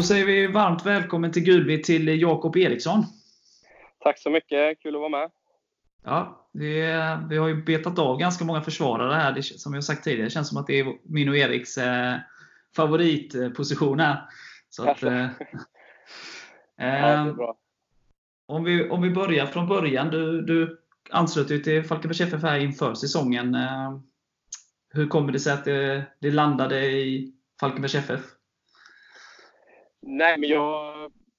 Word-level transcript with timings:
Då 0.00 0.04
säger 0.04 0.26
vi 0.26 0.46
varmt 0.46 0.86
välkommen 0.86 1.32
till 1.32 1.42
Gulby 1.42 1.82
till 1.82 2.20
Jakob 2.20 2.56
Eriksson. 2.56 3.04
Tack 4.02 4.18
så 4.18 4.30
mycket, 4.30 4.82
kul 4.82 4.94
att 4.94 5.00
vara 5.00 5.08
med. 5.08 5.30
Ja, 6.04 6.48
det, 6.52 7.18
vi 7.28 7.36
har 7.36 7.48
ju 7.48 7.62
betat 7.62 7.98
av 7.98 8.18
ganska 8.18 8.44
många 8.44 8.62
försvarare 8.62 9.14
här, 9.14 9.32
det, 9.32 9.42
som 9.42 9.74
jag 9.74 9.84
sagt 9.84 10.04
tidigare. 10.04 10.26
Det 10.26 10.30
känns 10.30 10.48
som 10.48 10.58
att 10.58 10.66
det 10.66 10.80
är 10.80 10.96
min 11.02 11.28
och 11.28 11.36
Eriks 11.36 11.78
eh, 11.78 12.16
favoritposition 12.76 14.00
här. 14.00 14.22
Så 14.70 14.90
att, 14.90 15.02
eh, 15.02 15.28
ja, 16.76 17.32
bra. 17.36 17.56
Om 18.46 18.64
vi, 18.64 18.90
om 18.90 19.02
vi 19.02 19.10
börjar 19.10 19.46
från 19.46 19.68
början. 19.68 20.10
Du, 20.10 20.42
du 20.42 20.80
anslöt 21.10 21.50
ju 21.50 21.58
till 21.58 21.84
Falkenbergs 21.84 22.20
FF 22.20 22.42
här 22.42 22.58
inför 22.58 22.94
säsongen. 22.94 23.54
Eh, 23.54 23.98
hur 24.92 25.08
kommer 25.08 25.32
det 25.32 25.40
sig 25.40 25.52
att 25.52 25.64
det, 25.64 26.04
det 26.20 26.30
landade 26.30 26.86
i 26.86 27.32
Falkenbergs 27.60 27.94
FF? 27.94 28.20
Nej, 30.02 30.38
men 30.38 30.48
jag, 30.48 30.94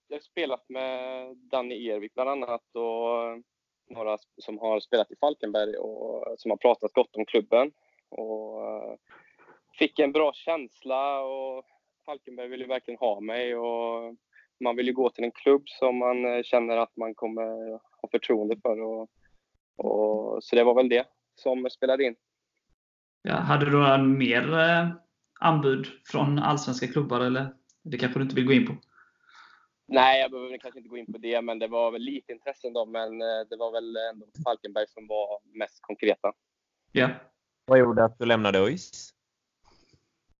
jag 0.08 0.18
har 0.18 0.22
spelat 0.22 0.70
med 0.70 1.28
Danny 1.38 1.90
Ervik 1.90 2.14
bland 2.14 2.30
annat 2.30 2.76
och 2.76 3.44
några 3.90 4.18
som 4.38 4.60
har 4.60 4.80
spelat 4.80 5.12
i 5.12 5.16
Falkenberg 5.16 5.78
och 5.78 6.40
som 6.40 6.52
har 6.52 6.58
pratat 6.58 6.94
gott 6.94 7.16
om 7.16 7.26
klubben. 7.26 7.72
Och 8.10 8.66
eh, 8.66 8.96
fick 9.80 10.00
en 10.00 10.12
bra 10.12 10.34
känsla 10.34 11.22
och 11.22 11.66
Falkenberg 12.06 12.48
ville 12.48 12.66
verkligen 12.66 12.98
ha 12.98 13.20
mig 13.20 13.56
och 13.56 14.16
man 14.64 14.76
vill 14.76 14.88
ju 14.88 14.94
gå 14.94 15.10
till 15.10 15.24
en 15.24 15.32
klubb 15.32 15.64
som 15.66 15.98
man 15.98 16.26
eh, 16.26 16.44
känner 16.44 16.78
att 16.78 16.98
man 16.98 17.16
kommer 17.16 17.72
ha 17.72 18.10
förtroende 18.12 18.56
för. 18.62 18.82
Och, 18.82 19.10
och 19.78 20.44
så 20.44 20.56
det 20.56 20.64
var 20.64 20.76
väl 20.76 20.90
det 20.90 21.08
som 21.36 21.70
spelade 21.70 22.04
in. 22.04 22.16
Ja, 23.22 23.36
hade 23.36 23.66
du 23.66 23.72
några 23.72 23.98
mer 23.98 24.54
eh, 24.60 24.88
anbud 25.40 25.88
från 26.06 26.40
allsvenska 26.40 26.88
klubbar 26.88 27.20
eller? 27.20 27.61
Det 27.84 27.98
kanske 27.98 28.20
du 28.20 28.24
inte 28.24 28.36
vill 28.36 28.46
gå 28.46 28.54
in 28.54 28.68
på? 28.68 28.76
Nej, 29.88 30.22
jag 30.22 30.32
behöver 30.32 30.58
kanske 30.58 30.80
inte 30.80 30.90
gå 30.90 30.98
in 30.98 31.14
på 31.14 31.18
det, 31.18 31.42
men 31.42 31.60
det 31.60 31.68
var 31.68 31.92
väl 31.92 32.02
lite 32.02 32.32
intressen 32.32 32.74
då. 32.74 32.86
Men 32.86 33.22
eh, 33.22 33.48
det 33.50 33.56
var 33.56 33.72
väl 33.72 33.98
ändå 34.14 34.26
Falkenberg 34.44 34.86
som 34.88 35.08
var 35.08 35.40
mest 35.58 35.82
konkreta. 35.82 36.34
Ja. 36.92 37.10
Vad 37.66 37.80
gjorde 37.80 38.04
att 38.04 38.20
du 38.20 38.26
lämnade 38.26 38.60
ÖIS? 38.60 39.14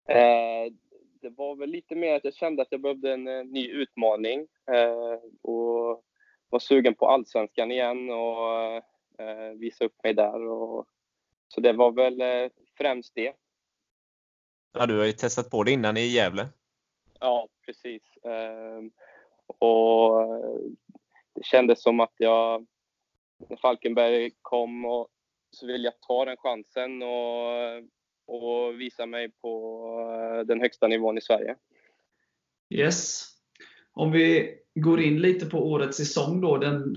Eh, 0.10 0.74
det 1.22 1.30
var 1.30 1.56
väl 1.56 1.70
lite 1.70 1.96
mer 1.96 2.16
att 2.16 2.24
jag 2.24 2.34
kände 2.34 2.62
att 2.62 2.72
jag 2.72 2.82
behövde 2.82 3.14
en, 3.14 3.28
en 3.28 3.48
ny 3.48 3.68
utmaning 3.70 4.48
eh, 4.72 5.20
och 5.42 6.04
var 6.50 6.60
sugen 6.60 6.96
på 6.96 7.08
allsvenskan 7.08 7.72
igen 7.72 8.10
och 8.10 8.76
eh, 9.22 9.54
visa 9.60 9.86
upp 9.86 10.04
mig 10.04 10.14
där. 10.14 10.48
Och, 10.48 10.88
så 11.48 11.62
det 11.62 11.74
var 11.74 11.92
väl 11.92 12.22
eh, 12.22 12.52
främst 12.78 13.16
det. 13.16 13.34
Ja, 14.74 14.86
du 14.86 14.98
har 14.98 15.06
ju 15.06 15.12
testat 15.12 15.50
på 15.50 15.64
det 15.64 15.72
innan 15.72 15.98
i 15.98 16.06
Gävle. 16.08 16.48
Ja, 17.22 17.48
precis. 17.66 18.02
Ehm, 18.24 18.92
och 19.48 20.22
eh, 20.22 20.60
det 21.36 21.46
kändes 21.46 21.84
som 21.84 22.00
att 22.00 22.14
jag, 22.18 22.66
när 23.50 23.58
Falkenberg 23.58 24.32
kom, 24.42 24.86
och, 24.86 25.08
så 25.52 25.68
ville 25.68 25.84
jag 25.84 26.02
ta 26.08 26.26
den 26.26 26.38
chansen 26.38 27.04
och, 27.04 27.78
och 28.28 28.82
visa 28.82 29.06
mig 29.06 29.32
på 29.42 29.86
eh, 30.40 30.46
den 30.46 30.62
högsta 30.62 30.88
nivån 30.88 31.18
i 31.18 31.22
Sverige. 31.22 31.56
Yes. 32.70 33.28
Om 33.94 34.12
vi 34.12 34.58
går 34.76 35.02
in 35.02 35.22
lite 35.22 35.46
på 35.46 35.72
årets 35.72 35.98
säsong 35.98 36.42
då. 36.42 36.58
Den, 36.58 36.96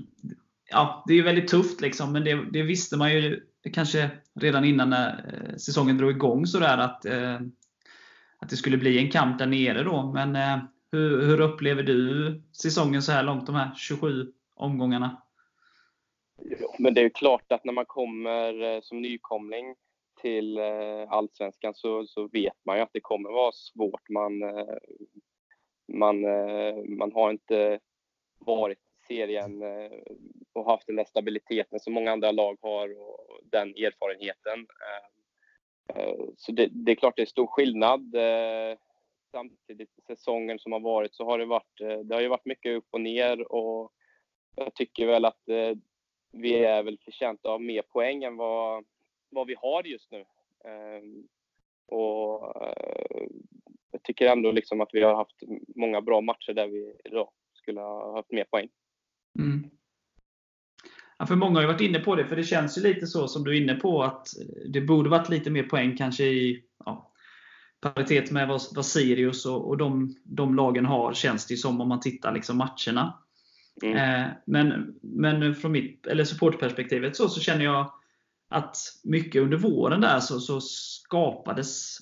ja, 0.69 1.03
det 1.07 1.13
är 1.13 1.17
ju 1.17 1.23
väldigt 1.23 1.47
tufft, 1.47 1.81
liksom, 1.81 2.13
men 2.13 2.23
det, 2.23 2.51
det 2.51 2.63
visste 2.63 2.97
man 2.97 3.13
ju 3.13 3.41
kanske 3.73 4.09
redan 4.39 4.65
innan 4.65 4.89
när 4.89 5.55
säsongen 5.57 5.97
drog 5.97 6.11
igång 6.11 6.45
sådär 6.45 6.77
att, 6.77 7.05
att 8.39 8.49
det 8.49 8.55
skulle 8.55 8.77
bli 8.77 8.97
en 8.97 9.11
kamp 9.11 9.39
där 9.39 9.45
nere. 9.45 9.83
Då. 9.83 10.11
Men 10.13 10.35
eh, 10.35 10.57
hur, 10.91 11.21
hur 11.21 11.41
upplever 11.41 11.83
du 11.83 12.41
säsongen 12.51 13.01
så 13.01 13.11
här 13.11 13.23
långt, 13.23 13.45
de 13.45 13.55
här 13.55 13.71
27 13.75 14.33
omgångarna? 14.55 15.21
Jo, 16.41 16.75
men 16.79 16.93
det 16.93 17.01
är 17.01 17.09
klart 17.09 17.51
att 17.51 17.65
när 17.65 17.73
man 17.73 17.85
kommer 17.85 18.63
eh, 18.63 18.81
som 18.81 19.01
nykomling 19.01 19.75
till 20.21 20.57
eh, 20.57 21.11
Allsvenskan 21.11 21.73
så, 21.75 22.05
så 22.07 22.27
vet 22.27 22.65
man 22.65 22.75
ju 22.77 22.81
att 22.81 22.93
det 22.93 23.01
kommer 23.01 23.29
vara 23.29 23.51
svårt. 23.51 24.09
Man, 24.09 24.39
man, 25.93 26.21
man 26.97 27.11
har 27.11 27.31
inte 27.31 27.79
varit 28.39 28.77
i 28.77 29.05
serien 29.07 29.63
och 30.53 30.65
haft 30.65 30.87
den 30.87 30.95
där 30.95 31.05
stabiliteten 31.05 31.79
som 31.79 31.93
många 31.93 32.11
andra 32.11 32.31
lag 32.31 32.57
har 32.61 33.01
och 33.01 33.39
den 33.43 33.69
erfarenheten. 33.69 34.67
Eh, 35.93 36.15
så 36.37 36.51
det, 36.51 36.67
det 36.71 36.91
är 36.91 36.95
klart 36.95 37.15
det 37.15 37.21
är 37.21 37.25
stor 37.25 37.47
skillnad 37.47 38.15
eh, 38.15 38.77
samtidigt 39.31 39.89
säsongen 40.07 40.59
som 40.59 40.71
har 40.71 40.79
varit 40.79 41.15
så 41.15 41.25
har 41.25 41.39
det 41.39 41.45
varit, 41.45 41.81
eh, 41.81 41.99
det 41.99 42.15
har 42.15 42.21
ju 42.21 42.27
varit 42.27 42.45
mycket 42.45 42.77
upp 42.77 42.87
och 42.91 43.01
ner 43.01 43.51
och 43.51 43.91
jag 44.55 44.73
tycker 44.73 45.07
väl 45.07 45.25
att 45.25 45.41
vi 46.31 46.55
är 46.55 46.83
väl 46.83 46.99
förtjänta 47.05 47.49
av 47.49 47.61
mer 47.61 47.81
poäng 47.81 48.23
än 48.23 48.37
vad, 48.37 48.85
vad 49.29 49.47
vi 49.47 49.55
har 49.61 49.83
just 49.83 50.11
nu. 50.11 50.25
Ehm, 50.65 51.27
och 51.87 52.53
jag 53.91 54.03
tycker 54.03 54.31
ändå 54.31 54.51
liksom 54.51 54.81
att 54.81 54.89
vi 54.93 55.03
har 55.03 55.15
haft 55.15 55.35
många 55.75 56.01
bra 56.01 56.21
matcher 56.21 56.53
där 56.53 56.67
vi 56.67 56.93
då 57.11 57.31
skulle 57.53 57.81
ha 57.81 58.15
haft 58.15 58.31
mer 58.31 58.43
poäng. 58.43 58.69
Mm. 59.39 59.69
Ja, 61.17 61.25
för 61.25 61.35
många 61.35 61.55
har 61.55 61.61
ju 61.61 61.67
varit 61.67 61.81
inne 61.81 61.99
på 61.99 62.15
det, 62.15 62.25
för 62.25 62.35
det 62.35 62.43
känns 62.43 62.77
ju 62.77 62.81
lite 62.81 63.07
så 63.07 63.27
som 63.27 63.43
du 63.43 63.57
är 63.57 63.61
inne 63.61 63.75
på 63.75 64.03
att 64.03 64.27
det 64.67 64.81
borde 64.81 65.09
varit 65.09 65.29
lite 65.29 65.49
mer 65.49 65.63
poäng 65.63 65.97
kanske 65.97 66.23
i 66.23 66.63
ja, 66.85 67.11
paritet 67.81 68.31
med 68.31 68.47
vad, 68.47 68.61
vad 68.75 68.85
Sirius 68.85 69.45
och, 69.45 69.67
och 69.67 69.77
de, 69.77 70.15
de, 70.23 70.55
lagen 70.55 70.85
har, 70.85 71.13
känns 71.13 71.45
det 71.45 71.57
som 71.57 71.81
om 71.81 71.87
man 71.87 71.99
tittar 71.99 72.33
liksom 72.33 72.57
matcherna. 72.57 73.19
Mm. 73.83 73.97
Eh, 73.97 74.27
men, 74.45 74.95
men 75.01 75.55
från 75.55 75.71
mitt 75.71 76.07
eller 76.07 76.23
supportperspektivet 76.23 77.15
så, 77.15 77.29
så 77.29 77.41
känner 77.41 77.65
jag 77.65 77.91
att 78.49 78.77
mycket 79.03 79.41
under 79.41 79.57
våren 79.57 80.01
där 80.01 80.19
så, 80.19 80.39
så 80.39 80.61
skapades 80.61 81.97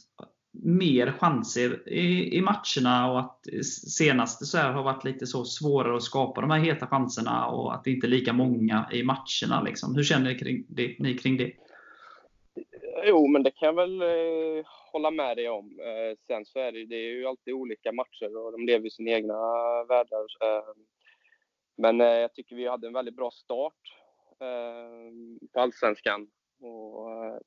mer 0.54 1.12
chanser 1.12 1.90
i, 1.90 2.38
i 2.38 2.42
matcherna 2.42 3.12
och 3.12 3.20
att 3.20 3.48
senaste 3.66 4.46
så 4.46 4.58
har 4.58 4.84
varit 4.84 5.04
lite 5.04 5.28
så 5.28 5.46
svårare 5.46 5.96
att 5.96 6.04
skapa 6.04 6.42
de 6.42 6.52
här 6.52 6.60
heta 6.60 6.88
chanserna 6.88 7.48
och 7.48 7.74
att 7.74 7.84
det 7.84 7.92
inte 7.92 8.08
är 8.08 8.10
lika 8.10 8.34
många 8.34 8.90
i 8.92 9.04
matcherna. 9.04 9.62
Liksom. 9.66 9.96
Hur 9.96 10.04
känner 10.04 10.32
ni 10.32 10.40
kring 10.40 10.66
det? 10.68 10.96
Ni 11.00 11.18
kring 11.18 11.38
det? 11.38 11.54
Jo, 13.06 13.28
men 13.28 13.44
det 13.44 13.52
kan 13.52 13.66
jag 13.66 13.74
väl 13.74 14.02
eh, 14.02 14.66
hålla 14.92 15.12
med 15.12 15.38
dig 15.38 15.50
om. 15.50 15.80
Eh, 15.80 16.18
sen 16.28 16.46
så 16.46 16.60
är 16.60 16.72
det, 16.72 16.86
det 16.86 16.96
är 16.96 17.12
ju 17.12 17.26
alltid 17.26 17.54
olika 17.54 17.92
matcher 17.92 18.38
och 18.38 18.52
de 18.52 18.66
lever 18.66 18.88
i 18.88 18.92
sina 18.92 19.12
egna 19.12 19.34
världar. 19.84 20.26
Eh, 20.42 20.74
men 21.78 22.02
eh, 22.02 22.08
jag 22.08 22.34
tycker 22.34 22.56
vi 22.56 22.68
hade 22.68 22.88
en 22.88 22.94
väldigt 22.94 23.16
bra 23.16 23.32
start 23.32 23.82
eh, 24.40 25.12
på 25.54 25.60
Allsvenskan 25.60 26.28
och 26.62 27.12
eh, 27.12 27.38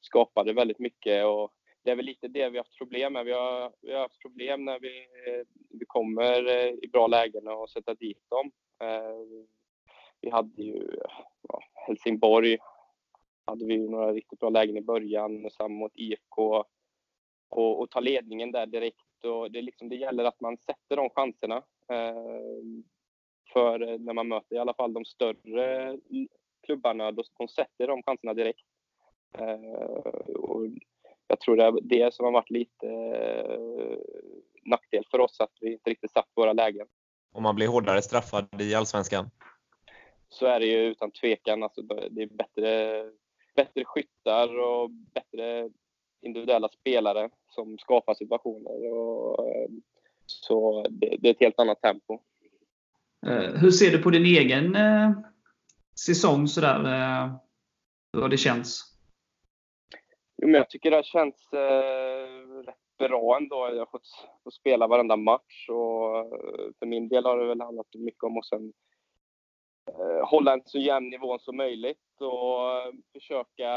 skapade 0.00 0.52
väldigt 0.52 0.78
mycket. 0.78 1.24
Och 1.24 1.52
det 1.86 1.92
är 1.92 1.96
väl 1.96 2.04
lite 2.04 2.28
det 2.28 2.50
vi 2.50 2.58
har 2.58 2.64
haft 2.64 2.78
problem 2.78 3.12
med. 3.12 3.24
Vi 3.24 3.32
har, 3.32 3.72
vi 3.80 3.92
har 3.92 4.00
haft 4.00 4.22
problem 4.22 4.64
när 4.64 4.80
vi, 4.80 5.06
vi 5.70 5.84
kommer 5.86 6.48
eh, 6.48 6.74
i 6.82 6.88
bra 6.92 7.06
lägen 7.06 7.48
och 7.48 7.70
sätta 7.70 7.94
dit 7.94 8.30
dem. 8.30 8.50
Eh, 8.82 9.46
vi 10.20 10.30
hade 10.30 10.62
ju 10.62 10.98
ja, 11.48 11.62
Helsingborg 11.74 12.58
hade 13.44 13.64
vi 13.64 13.78
några 13.78 14.12
riktigt 14.12 14.38
bra 14.38 14.48
lägen 14.48 14.76
i 14.76 14.80
början, 14.82 15.50
samma 15.50 15.74
mot 15.74 15.92
IFK 15.94 16.64
och, 17.48 17.80
och 17.80 17.90
ta 17.90 18.00
ledningen 18.00 18.52
där 18.52 18.66
direkt. 18.66 19.24
Och 19.24 19.50
det, 19.50 19.62
liksom, 19.62 19.88
det 19.88 19.96
gäller 19.96 20.24
att 20.24 20.40
man 20.40 20.56
sätter 20.56 20.96
de 20.96 21.10
chanserna. 21.10 21.56
Eh, 21.92 22.62
för 23.52 23.98
när 23.98 24.12
man 24.12 24.28
möter 24.28 24.56
i 24.56 24.58
alla 24.58 24.74
fall 24.74 24.92
de 24.92 25.04
större 25.04 25.98
klubbarna, 26.62 27.12
då, 27.12 27.22
de 27.38 27.48
sätter 27.48 27.86
de 27.86 28.02
chanserna 28.02 28.34
direkt. 28.34 28.66
Och 30.34 30.66
jag 31.28 31.40
tror 31.40 31.56
det 31.56 31.64
är 31.64 31.80
det 31.82 32.14
som 32.14 32.24
har 32.24 32.32
varit 32.32 32.50
lite 32.50 32.86
eh, 32.86 33.98
nackdel 34.64 35.04
för 35.10 35.20
oss, 35.20 35.40
att 35.40 35.52
vi 35.60 35.72
inte 35.72 35.90
riktigt 35.90 36.10
satt 36.10 36.28
våra 36.34 36.52
lägen. 36.52 36.86
Om 37.32 37.42
man 37.42 37.54
blir 37.54 37.68
hårdare 37.68 38.02
straffad 38.02 38.60
i 38.60 38.74
Allsvenskan? 38.74 39.30
Så 40.28 40.46
är 40.46 40.60
det 40.60 40.66
ju 40.66 40.78
utan 40.78 41.10
tvekan. 41.10 41.62
Alltså, 41.62 41.82
det 41.82 42.22
är 42.22 42.26
bättre 42.26 43.04
bättre 43.56 43.84
skyttar 43.84 44.58
och 44.58 44.90
bättre 44.90 45.70
individuella 46.22 46.68
spelare 46.68 47.30
som 47.50 47.78
skapar 47.78 48.14
situationer. 48.14 48.92
Och, 48.92 49.48
eh, 49.48 49.68
så 50.26 50.86
det, 50.90 51.16
det 51.20 51.28
är 51.28 51.32
ett 51.32 51.40
helt 51.40 51.60
annat 51.60 51.82
tempo. 51.82 52.18
Eh, 53.26 53.54
hur 53.54 53.70
ser 53.70 53.90
du 53.90 54.02
på 54.02 54.10
din 54.10 54.24
egen 54.24 54.76
eh, 54.76 55.10
säsong 56.06 56.48
sådär? 56.48 56.78
hur 58.12 58.22
har 58.22 58.28
det 58.28 58.36
känts? 58.36 58.95
Jo, 60.42 60.48
men 60.48 60.54
jag 60.54 60.70
tycker 60.70 60.90
det 60.90 60.96
har 60.96 61.02
känts 61.02 61.52
eh, 61.52 62.62
rätt 62.66 62.98
bra 62.98 63.36
ändå. 63.36 63.68
Jag 63.72 63.78
har 63.78 63.86
fått, 63.86 64.08
fått 64.44 64.54
spela 64.54 64.86
varenda 64.86 65.16
match 65.16 65.68
och 65.68 66.18
eh, 66.18 66.70
för 66.78 66.86
min 66.86 67.08
del 67.08 67.24
har 67.24 67.38
det 67.38 67.46
väl 67.46 67.60
handlat 67.60 67.86
mycket 67.94 68.22
om 68.22 68.38
att 68.38 68.46
sen 68.46 68.72
Eh, 69.88 70.28
hålla 70.28 70.52
en 70.52 70.62
så 70.64 70.78
jämn 70.78 71.08
nivå 71.08 71.38
som 71.38 71.56
möjligt 71.56 72.20
och 72.20 72.72
eh, 72.72 72.92
försöka 73.12 73.70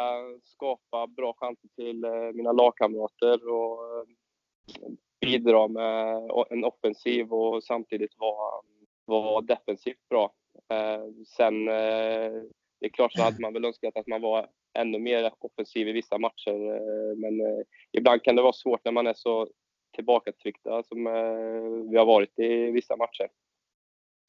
skapa 0.44 1.08
bra 1.08 1.34
chanser 1.38 1.68
till 1.76 2.04
eh, 2.04 2.32
mina 2.34 2.52
lagkamrater. 2.52 3.50
Och 3.50 3.98
eh, 3.98 4.04
bidra 5.22 5.68
med 5.68 6.30
en 6.50 6.64
offensiv 6.64 7.34
och 7.34 7.64
samtidigt 7.64 8.14
vara, 8.18 8.62
vara 9.06 9.42
defensivt 9.42 10.10
bra. 10.10 10.34
Eh, 10.70 11.04
sen, 11.38 11.68
eh, 11.68 12.32
det 12.80 12.86
är 12.86 12.90
klart 12.90 13.14
så 13.14 13.22
hade 13.22 13.42
man 13.42 13.54
väl 13.54 13.66
önskat 13.66 13.98
att 13.98 14.08
man 14.08 14.22
var 14.22 14.48
ännu 14.74 15.00
mer 15.00 15.32
offensiv 15.40 15.88
i 15.88 15.92
vissa 15.92 16.18
matcher. 16.18 16.76
Eh, 16.76 17.18
men 17.18 17.42
eh, 17.42 17.64
ibland 17.92 18.24
kan 18.24 18.36
det 18.36 18.42
vara 18.42 18.54
svårt 18.54 18.86
när 18.86 18.92
man 18.92 19.08
är 19.08 19.14
så 19.14 19.48
tillbakatryckta 19.96 20.84
som 20.84 21.08
eh, 21.08 21.92
vi 21.92 21.98
har 21.98 22.06
varit 22.06 22.40
i 22.40 22.72
vissa 22.72 22.96
matcher. 22.96 23.28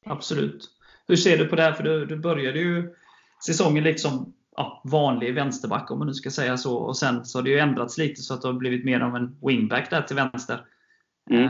Absolut. 0.05 0.69
Hur 1.07 1.15
ser 1.15 1.37
du 1.37 1.45
på 1.45 1.55
det 1.55 1.61
här? 1.61 1.73
För 1.73 1.83
du, 1.83 2.05
du 2.05 2.15
började 2.15 2.59
ju 2.59 2.95
säsongen 3.45 3.83
liksom 3.83 4.33
ja, 4.55 4.81
vanlig 4.85 5.33
vänsterback 5.33 5.91
om 5.91 5.97
man 5.97 6.07
nu 6.07 6.13
ska 6.13 6.29
säga 6.29 6.57
så. 6.57 6.77
Och 6.77 6.97
sen 6.97 7.25
så 7.25 7.37
har 7.37 7.43
det 7.43 7.49
ju 7.49 7.59
ändrats 7.59 7.97
lite 7.97 8.21
så 8.21 8.33
att 8.33 8.41
det 8.41 8.47
har 8.47 8.53
blivit 8.53 8.85
mer 8.85 8.99
av 8.99 9.15
en 9.15 9.37
wingback 9.41 9.89
där 9.89 10.01
till 10.01 10.15
vänster. 10.15 10.65
Mm. 11.29 11.45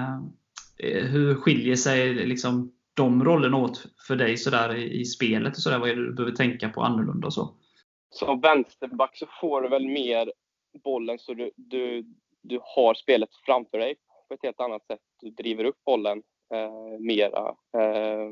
Eh, 0.78 1.06
hur 1.06 1.36
skiljer 1.36 1.76
sig 1.76 2.14
liksom 2.14 2.72
de 2.94 3.24
rollerna 3.24 3.58
åt 3.58 3.86
för 4.08 4.16
dig 4.16 4.38
så 4.38 4.50
där 4.50 4.76
i, 4.76 5.02
i 5.02 5.06
spelet? 5.06 5.56
och 5.56 5.62
så 5.62 5.70
där? 5.70 5.80
Vad 5.80 5.90
är 5.90 5.96
det 5.96 6.06
du 6.06 6.14
behöver 6.14 6.36
tänka 6.36 6.70
på 6.70 6.82
annorlunda? 6.84 7.28
Och 7.28 7.34
så? 7.34 7.56
Som 8.12 8.40
vänsterback 8.40 9.18
så 9.18 9.26
får 9.42 9.62
du 9.62 9.70
väl 9.70 9.88
mer 9.88 10.34
bollen 10.84 11.20
så 11.20 11.34
du, 11.34 11.52
du, 11.56 12.06
du 12.42 12.60
har 12.64 12.94
spelet 12.94 13.30
framför 13.46 13.78
dig 13.78 13.96
på 14.28 14.34
ett 14.34 14.44
helt 14.44 14.60
annat 14.60 14.86
sätt. 14.86 15.00
Du 15.22 15.30
driver 15.30 15.64
upp 15.64 15.84
bollen 15.86 16.24
eh, 16.54 17.00
mera. 17.00 17.56
Eh, 17.78 18.32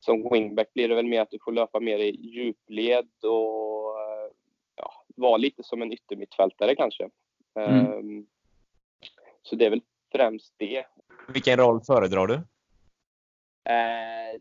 som 0.00 0.28
wingback 0.32 0.74
blir 0.74 0.88
det 0.88 0.94
väl 0.94 1.06
mer 1.06 1.20
att 1.20 1.30
du 1.30 1.38
får 1.44 1.52
löpa 1.52 1.80
mer 1.80 1.98
i 1.98 2.10
djupled 2.10 3.08
och 3.22 4.00
eh, 4.00 4.30
ja, 4.74 4.92
vara 5.16 5.36
lite 5.36 5.62
som 5.62 5.82
en 5.82 5.92
yttermittfältare 5.92 6.74
kanske. 6.74 7.10
Mm. 7.54 8.18
Eh, 8.18 8.24
så 9.42 9.56
det 9.56 9.66
är 9.66 9.70
väl 9.70 9.82
främst 10.12 10.54
det. 10.56 10.84
Vilken 11.28 11.56
roll 11.56 11.80
föredrar 11.80 12.26
du? 12.26 12.34
Eh, 13.72 14.40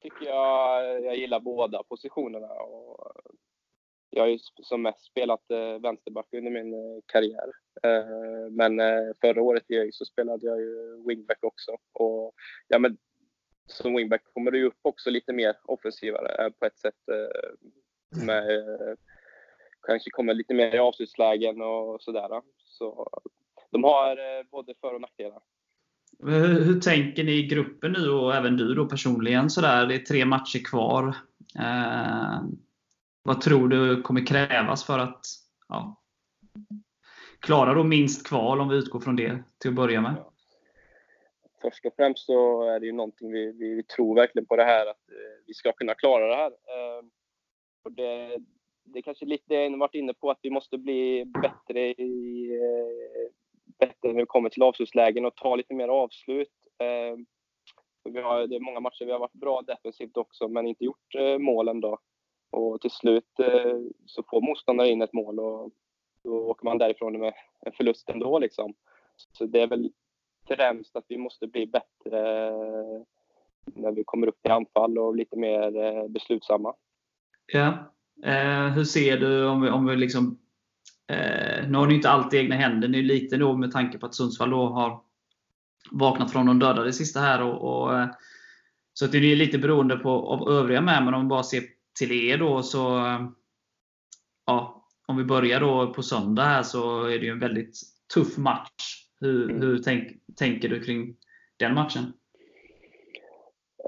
tycker 0.00 0.26
jag, 0.26 1.04
jag 1.04 1.16
gillar 1.16 1.40
båda 1.40 1.82
positionerna. 1.82 2.48
Och 2.48 3.12
jag 4.10 4.22
har 4.22 4.28
ju 4.28 4.38
som 4.62 4.82
mest 4.82 5.04
spelat 5.04 5.50
eh, 5.50 5.78
vänsterback 5.78 6.26
under 6.32 6.50
min 6.50 6.74
eh, 6.74 7.02
karriär. 7.06 7.50
Eh, 7.82 8.50
men 8.50 8.80
eh, 8.80 9.14
förra 9.20 9.42
året 9.42 9.64
i 9.68 9.78
ÖIS 9.78 9.98
så 9.98 10.04
spelade 10.04 10.46
jag 10.46 10.60
ju 10.60 11.02
wingback 11.06 11.44
också. 11.44 11.76
Och, 11.92 12.34
ja, 12.68 12.78
men, 12.78 12.98
som 13.66 13.94
wingback 13.94 14.22
kommer 14.32 14.50
du 14.50 14.66
upp 14.66 14.78
också 14.82 15.10
lite 15.10 15.32
mer 15.32 15.56
offensivare 15.64 16.44
eh, 16.44 16.50
på 16.50 16.66
ett 16.66 16.78
sätt. 16.78 17.08
Eh, 17.08 18.24
med, 18.26 18.46
kanske 19.86 20.10
kommer 20.10 20.34
lite 20.34 20.54
mer 20.54 20.74
i 20.74 20.78
avslutslägen 20.78 21.62
och 21.62 22.02
sådär. 22.02 22.42
Så 22.56 23.10
de 23.70 23.84
har 23.84 24.44
både 24.44 24.74
för 24.80 24.94
och 24.94 25.00
nackdelar. 25.00 25.42
Hur, 26.22 26.64
hur, 26.64 26.80
tänker 26.80 27.24
ni 27.24 27.32
i 27.32 27.46
gruppen 27.46 27.92
nu 27.92 28.08
och 28.10 28.34
även 28.34 28.56
du 28.56 28.74
då 28.74 28.86
personligen? 28.86 29.50
Sådär, 29.50 29.86
det 29.86 29.94
är 29.94 29.98
tre 29.98 30.24
matcher 30.24 30.64
kvar. 30.64 31.16
Eh, 31.58 32.42
vad 33.22 33.40
tror 33.40 33.68
du 33.68 34.02
kommer 34.02 34.26
krävas 34.26 34.84
för 34.84 34.98
att 34.98 35.20
ja, 35.68 36.02
klara 37.40 37.74
då 37.74 37.84
minst 37.84 38.26
kval, 38.26 38.60
om 38.60 38.68
vi 38.68 38.76
utgår 38.76 39.00
från 39.00 39.16
det 39.16 39.44
till 39.58 39.70
att 39.70 39.76
börja 39.76 40.00
med? 40.00 40.14
Först 41.62 41.86
och 41.86 41.92
främst 41.96 42.26
så 42.26 42.62
är 42.62 42.80
det 42.80 42.86
ju 42.86 42.92
någonting 42.92 43.32
vi, 43.32 43.52
vi, 43.52 43.74
vi 43.74 43.82
tror 43.82 44.14
verkligen 44.14 44.46
på 44.46 44.56
det 44.56 44.64
här, 44.64 44.86
att 44.86 45.10
eh, 45.10 45.44
vi 45.46 45.54
ska 45.54 45.72
kunna 45.72 45.94
klara 45.94 46.26
det 46.26 46.36
här. 46.36 46.50
Eh, 46.50 47.04
och 47.84 47.92
det, 47.92 48.38
det 48.84 48.98
är 48.98 49.02
kanske 49.02 49.24
lite 49.24 49.44
det 49.48 49.62
jag 49.62 49.78
varit 49.78 49.94
inne 49.94 50.14
på, 50.14 50.30
att 50.30 50.38
vi 50.42 50.50
måste 50.50 50.78
bli 50.78 51.24
bättre 51.24 51.80
i 51.80 52.46
eh, 52.54 53.39
bättre 53.80 54.08
när 54.12 54.20
vi 54.20 54.26
kommer 54.26 54.50
till 54.50 54.62
avslutslägen 54.62 55.24
och 55.24 55.36
ta 55.36 55.56
lite 55.56 55.74
mer 55.74 55.88
avslut. 55.88 56.52
Eh, 56.78 57.16
vi 58.04 58.20
har, 58.20 58.46
det 58.46 58.56
är 58.56 58.60
många 58.60 58.80
matcher 58.80 59.04
vi 59.04 59.12
har 59.12 59.18
varit 59.18 59.32
bra 59.32 59.62
defensivt 59.62 60.16
också, 60.16 60.48
men 60.48 60.66
inte 60.66 60.84
gjort 60.84 61.14
eh, 61.18 61.38
mål 61.38 61.68
ändå. 61.68 61.98
Och 62.50 62.80
till 62.80 62.90
slut 62.90 63.38
eh, 63.38 63.78
så 64.06 64.22
får 64.30 64.40
motståndare 64.40 64.88
in 64.88 65.02
ett 65.02 65.12
mål 65.12 65.40
och 65.40 65.70
då 66.24 66.50
åker 66.50 66.64
man 66.64 66.78
därifrån 66.78 67.18
med 67.18 67.34
en 67.66 67.72
förlust 67.72 68.08
ändå. 68.08 68.38
Liksom. 68.38 68.74
Så 69.32 69.46
det 69.46 69.60
är 69.60 69.66
väl 69.66 69.92
främst 70.48 70.96
att 70.96 71.04
vi 71.08 71.18
måste 71.18 71.46
bli 71.46 71.66
bättre 71.66 72.48
eh, 72.48 73.02
när 73.64 73.92
vi 73.92 74.04
kommer 74.04 74.26
upp 74.26 74.46
i 74.46 74.48
anfall 74.48 74.98
och 74.98 75.16
lite 75.16 75.36
mer 75.36 75.76
eh, 75.76 76.08
beslutsamma. 76.08 76.74
Ja. 77.52 77.94
Eh, 78.24 78.68
hur 78.68 78.84
ser 78.84 79.16
du 79.16 79.48
om 79.48 79.60
vi, 79.60 79.70
om 79.70 79.86
vi 79.86 79.96
liksom 79.96 80.38
Eh, 81.10 81.68
nu 81.68 81.78
har 81.78 81.86
ni 81.86 81.94
inte 81.94 82.10
allt 82.10 82.34
i 82.34 82.36
egna 82.36 82.56
händer. 82.56 82.88
Ni 82.88 82.98
är 82.98 83.02
lite 83.02 83.36
då 83.36 83.56
med 83.56 83.72
tanke 83.72 83.98
på 83.98 84.06
att 84.06 84.14
Sundsvall 84.14 84.52
har 84.52 85.00
vaknat 85.90 86.32
från 86.32 86.46
de 86.46 86.58
döda 86.58 86.82
det 86.82 86.92
sista 86.92 87.20
här. 87.20 87.42
Och, 87.42 87.82
och, 87.82 87.98
eh, 87.98 88.08
så 88.92 89.04
att 89.04 89.12
det 89.12 89.18
är 89.18 89.36
lite 89.36 89.58
beroende 89.58 89.96
på, 89.96 90.10
av 90.10 90.48
övriga 90.48 90.80
med. 90.80 91.04
Men 91.04 91.14
om 91.14 91.22
vi 91.22 91.28
bara 91.28 91.42
ser 91.42 91.62
till 91.98 92.12
er 92.12 92.38
då 92.38 92.62
så 92.62 93.06
eh, 93.06 93.28
ja, 94.46 94.86
Om 95.06 95.16
vi 95.16 95.24
börjar 95.24 95.60
då 95.60 95.94
på 95.94 96.02
söndag 96.02 96.44
här 96.44 96.62
så 96.62 97.04
är 97.04 97.18
det 97.18 97.26
ju 97.26 97.32
en 97.32 97.38
väldigt 97.38 97.80
tuff 98.14 98.36
match. 98.36 99.06
Hur, 99.20 99.50
mm. 99.50 99.62
hur 99.62 99.78
tänk, 99.78 100.08
tänker 100.36 100.68
du 100.68 100.80
kring 100.80 101.16
den 101.56 101.74
matchen? 101.74 102.12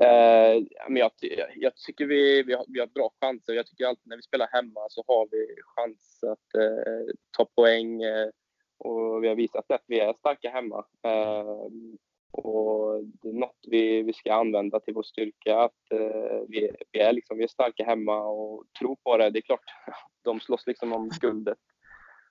Eh, 0.01 0.63
men 0.89 0.97
jag, 0.97 1.11
jag, 1.57 1.77
tycker 1.77 2.07
vi, 2.07 2.43
vi, 2.43 2.55
har, 2.55 2.65
vi 2.69 2.81
har 2.81 2.87
bra 2.87 3.11
chanser. 3.21 3.53
Jag 3.53 3.67
tycker 3.67 3.87
alltid 3.87 4.07
när 4.07 4.17
vi 4.17 4.23
spelar 4.23 4.49
hemma 4.53 4.81
så 4.89 5.05
har 5.07 5.29
vi 5.31 5.47
chans 5.63 6.21
att 6.23 6.55
eh, 6.55 7.15
ta 7.37 7.45
poäng. 7.45 8.03
Eh, 8.03 8.29
och 8.79 9.25
vi 9.25 9.29
har 9.29 9.35
visat 9.35 9.71
att 9.71 9.85
vi 9.87 10.01
är 10.01 10.13
starka 10.13 10.51
hemma. 10.51 10.87
Eh, 11.03 11.57
och 12.33 13.05
det 13.05 13.29
är 13.29 13.33
något 13.33 13.65
vi, 13.69 14.03
vi 14.03 14.13
ska 14.13 14.35
använda 14.35 14.81
till 14.81 14.95
vår 14.95 15.03
styrka. 15.03 15.59
Att 15.59 15.93
eh, 15.93 16.41
vi, 16.49 16.73
vi, 16.93 17.01
är 17.01 17.13
liksom, 17.13 17.39
vi 17.39 17.45
är 17.45 17.49
starka 17.49 17.85
hemma 17.85 18.25
och 18.25 18.65
tror 18.79 18.97
på 19.05 19.17
det. 19.17 19.31
Det 19.31 19.39
är 19.39 19.43
klart, 19.43 19.65
de 20.23 20.41
slåss 20.41 20.67
liksom 20.67 20.93
om 20.93 21.11
guldet. 21.21 21.59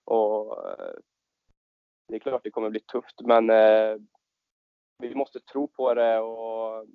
Och, 0.03 0.70
eh, 0.70 0.94
det 2.08 2.15
är 2.15 2.20
klart 2.20 2.44
det 2.44 2.51
kommer 2.51 2.70
bli 2.70 2.80
tufft, 2.80 3.22
men 3.22 3.50
eh, 3.50 3.96
vi 5.00 5.15
måste 5.15 5.39
tro 5.39 5.68
på 5.68 5.94
det. 5.94 6.20
och 6.20 6.86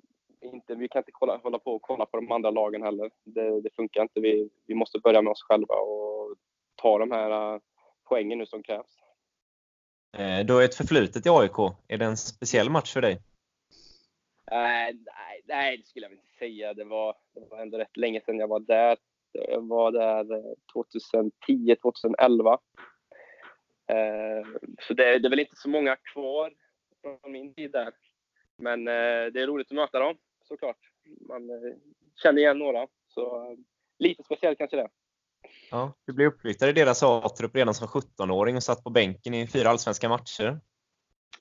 inte, 0.41 0.75
vi 0.75 0.87
kan 0.87 0.99
inte 0.99 1.11
kolla, 1.11 1.37
hålla 1.37 1.59
på 1.59 1.75
och 1.75 1.81
kolla 1.81 2.05
på 2.05 2.17
de 2.17 2.31
andra 2.31 2.51
lagen 2.51 2.83
heller. 2.83 3.11
Det, 3.23 3.61
det 3.61 3.69
funkar 3.75 4.01
inte. 4.01 4.19
Vi, 4.19 4.49
vi 4.65 4.75
måste 4.75 4.99
börja 4.99 5.21
med 5.21 5.31
oss 5.31 5.43
själva 5.43 5.75
och 5.75 6.35
ta 6.75 6.97
de 6.97 7.11
här 7.11 7.53
uh, 7.53 7.61
poängen 8.09 8.37
nu 8.37 8.45
som 8.45 8.63
krävs. 8.63 8.97
Eh, 10.17 10.45
du 10.45 10.53
har 10.53 10.63
ett 10.63 10.75
förflutet 10.75 11.25
i 11.25 11.29
AIK. 11.29 11.57
Är 11.87 11.97
det 11.97 12.05
en 12.05 12.17
speciell 12.17 12.69
match 12.69 12.93
för 12.93 13.01
dig? 13.01 13.13
Uh, 14.51 14.95
nej, 15.05 15.41
nej, 15.45 15.77
det 15.77 15.87
skulle 15.87 16.05
jag 16.05 16.13
inte 16.13 16.37
säga. 16.39 16.73
Det 16.73 16.83
var, 16.83 17.15
det 17.33 17.45
var 17.49 17.61
ändå 17.61 17.77
rätt 17.77 17.97
länge 17.97 18.21
sedan 18.21 18.39
jag 18.39 18.47
var 18.47 18.59
där. 18.59 18.97
Jag 19.31 19.67
var 19.67 19.91
där 19.91 20.55
2010, 20.73 21.75
2011. 21.81 22.51
Uh, 22.51 22.57
så 24.81 24.93
det, 24.93 25.19
det 25.19 25.27
är 25.27 25.29
väl 25.29 25.39
inte 25.39 25.55
så 25.55 25.69
många 25.69 25.95
kvar 25.95 26.53
från 27.01 27.31
min 27.31 27.53
tid 27.53 27.71
där. 27.71 27.93
Men 28.57 28.85
det 28.85 29.41
är 29.41 29.47
roligt 29.47 29.67
att 29.71 29.75
möta 29.75 29.99
dem 29.99 30.17
såklart. 30.47 30.77
Man 31.27 31.49
eh, 31.49 31.75
känner 32.23 32.41
igen 32.41 32.59
några. 32.59 32.87
Så 33.07 33.51
eh, 33.51 33.57
lite 33.99 34.23
speciellt 34.23 34.57
kanske 34.57 34.77
det. 34.77 34.89
Ja, 35.71 35.93
du 36.05 36.13
blev 36.13 36.27
uppflyttad 36.27 36.69
i 36.69 36.73
deras 36.73 37.03
A-trupp 37.03 37.55
redan 37.55 37.73
som 37.73 37.87
17-åring 37.87 38.55
och 38.55 38.63
satt 38.63 38.83
på 38.83 38.89
bänken 38.89 39.33
i 39.33 39.47
fyra 39.47 39.69
allsvenska 39.69 40.09
matcher. 40.09 40.59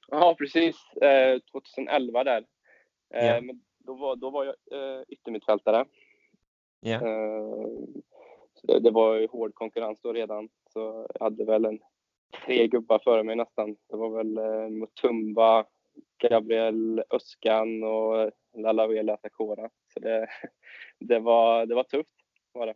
Ja, 0.09 0.35
precis. 0.39 0.93
Eh, 0.93 1.39
2011 1.53 2.25
där. 2.25 2.47
Eh, 3.15 3.25
yeah. 3.25 3.43
men 3.43 3.61
då, 3.79 3.95
var, 3.95 4.17
då 4.17 4.31
var 4.31 4.45
jag 4.45 4.55
eh, 4.73 5.03
yttermittfältare. 5.09 5.85
Yeah. 6.87 7.03
Det, 8.63 8.81
det, 8.81 8.91
var 8.91 9.29
hård 9.29 9.55
konkurrens 9.55 10.01
då 10.03 10.13
redan. 10.13 10.49
Så 10.73 11.07
jag 11.15 11.25
hade 11.25 11.45
väl 11.45 11.65
en, 11.65 11.79
tre 12.47 12.67
gubbar 12.67 12.99
före 13.05 13.23
mig 13.23 13.37
nästan. 13.37 13.77
Det 13.89 13.97
var 13.97 14.11
väl 14.11 14.39
eh, 14.39 14.69
Mutumba, 14.69 15.65
Gabriel 16.19 17.03
Öskan 17.11 17.83
och 17.83 18.33
Lalavela 18.57 19.17
Takora. 19.17 19.71
Så 19.95 20.01
det, 20.01 20.29
det, 21.01 21.19
var, 21.19 21.67
det 21.67 21.75
var 21.75 21.85
tufft. 21.85 22.11
Var 22.53 22.67
det. 22.67 22.75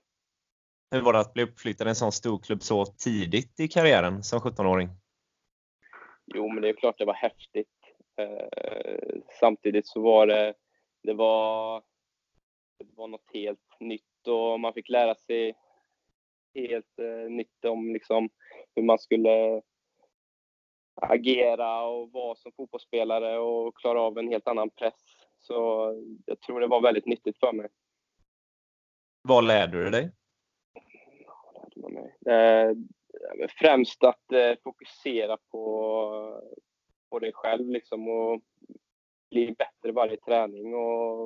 Hur 0.91 1.00
var 1.00 1.12
det 1.12 1.21
att 1.21 1.35
bli 1.35 1.43
uppflyttad 1.43 1.87
i 1.87 1.91
en 1.91 1.97
sån 1.97 2.12
stor 2.12 2.39
klubb 2.39 2.62
så 2.62 2.87
tidigt 2.87 3.61
i 3.61 3.69
karriären 3.69 4.23
som 4.23 4.41
17-åring? 4.41 4.89
Jo, 6.35 6.49
men 6.49 6.62
det 6.62 6.69
är 6.69 6.73
klart 6.73 6.99
det 6.99 7.05
var 7.05 7.15
häftigt. 7.15 7.69
Eh, 8.17 9.21
samtidigt 9.41 9.87
så 9.87 10.00
var 10.00 10.27
det, 10.27 10.55
det 11.03 11.12
var, 11.12 11.83
det 12.79 12.87
var 12.97 13.09
något 13.09 13.31
helt 13.35 13.77
nytt 13.81 14.29
och 14.29 14.61
man 14.61 14.75
fick 14.75 14.89
lära 14.89 15.15
sig 15.15 15.55
helt 16.55 16.99
eh, 16.99 17.31
nytt 17.31 17.65
om 17.65 17.93
liksom, 17.93 18.29
hur 18.75 18.83
man 18.83 18.99
skulle 18.99 19.62
agera 21.00 21.83
och 21.83 22.12
vara 22.12 22.35
som 22.35 22.52
fotbollsspelare 22.52 23.38
och 23.38 23.76
klara 23.76 24.00
av 24.00 24.19
en 24.19 24.28
helt 24.28 24.49
annan 24.49 24.71
press. 24.71 25.00
Så 25.38 25.54
jag 26.26 26.40
tror 26.40 26.61
det 26.61 26.66
var 26.66 26.80
väldigt 26.80 27.07
nyttigt 27.07 27.38
för 27.38 27.52
mig. 27.52 27.69
Vad 29.23 29.45
lärde 29.45 29.85
du 29.85 29.90
dig? 29.90 30.12
Eh, 32.26 32.76
främst 33.61 34.04
att 34.04 34.33
eh, 34.33 34.52
fokusera 34.64 35.37
på, 35.50 36.42
på 37.11 37.19
dig 37.19 37.33
själv 37.35 37.69
liksom 37.69 38.09
och 38.09 38.40
bli 39.30 39.54
bättre 39.59 39.92
varje 39.92 40.16
träning 40.16 40.75
och, 40.75 41.25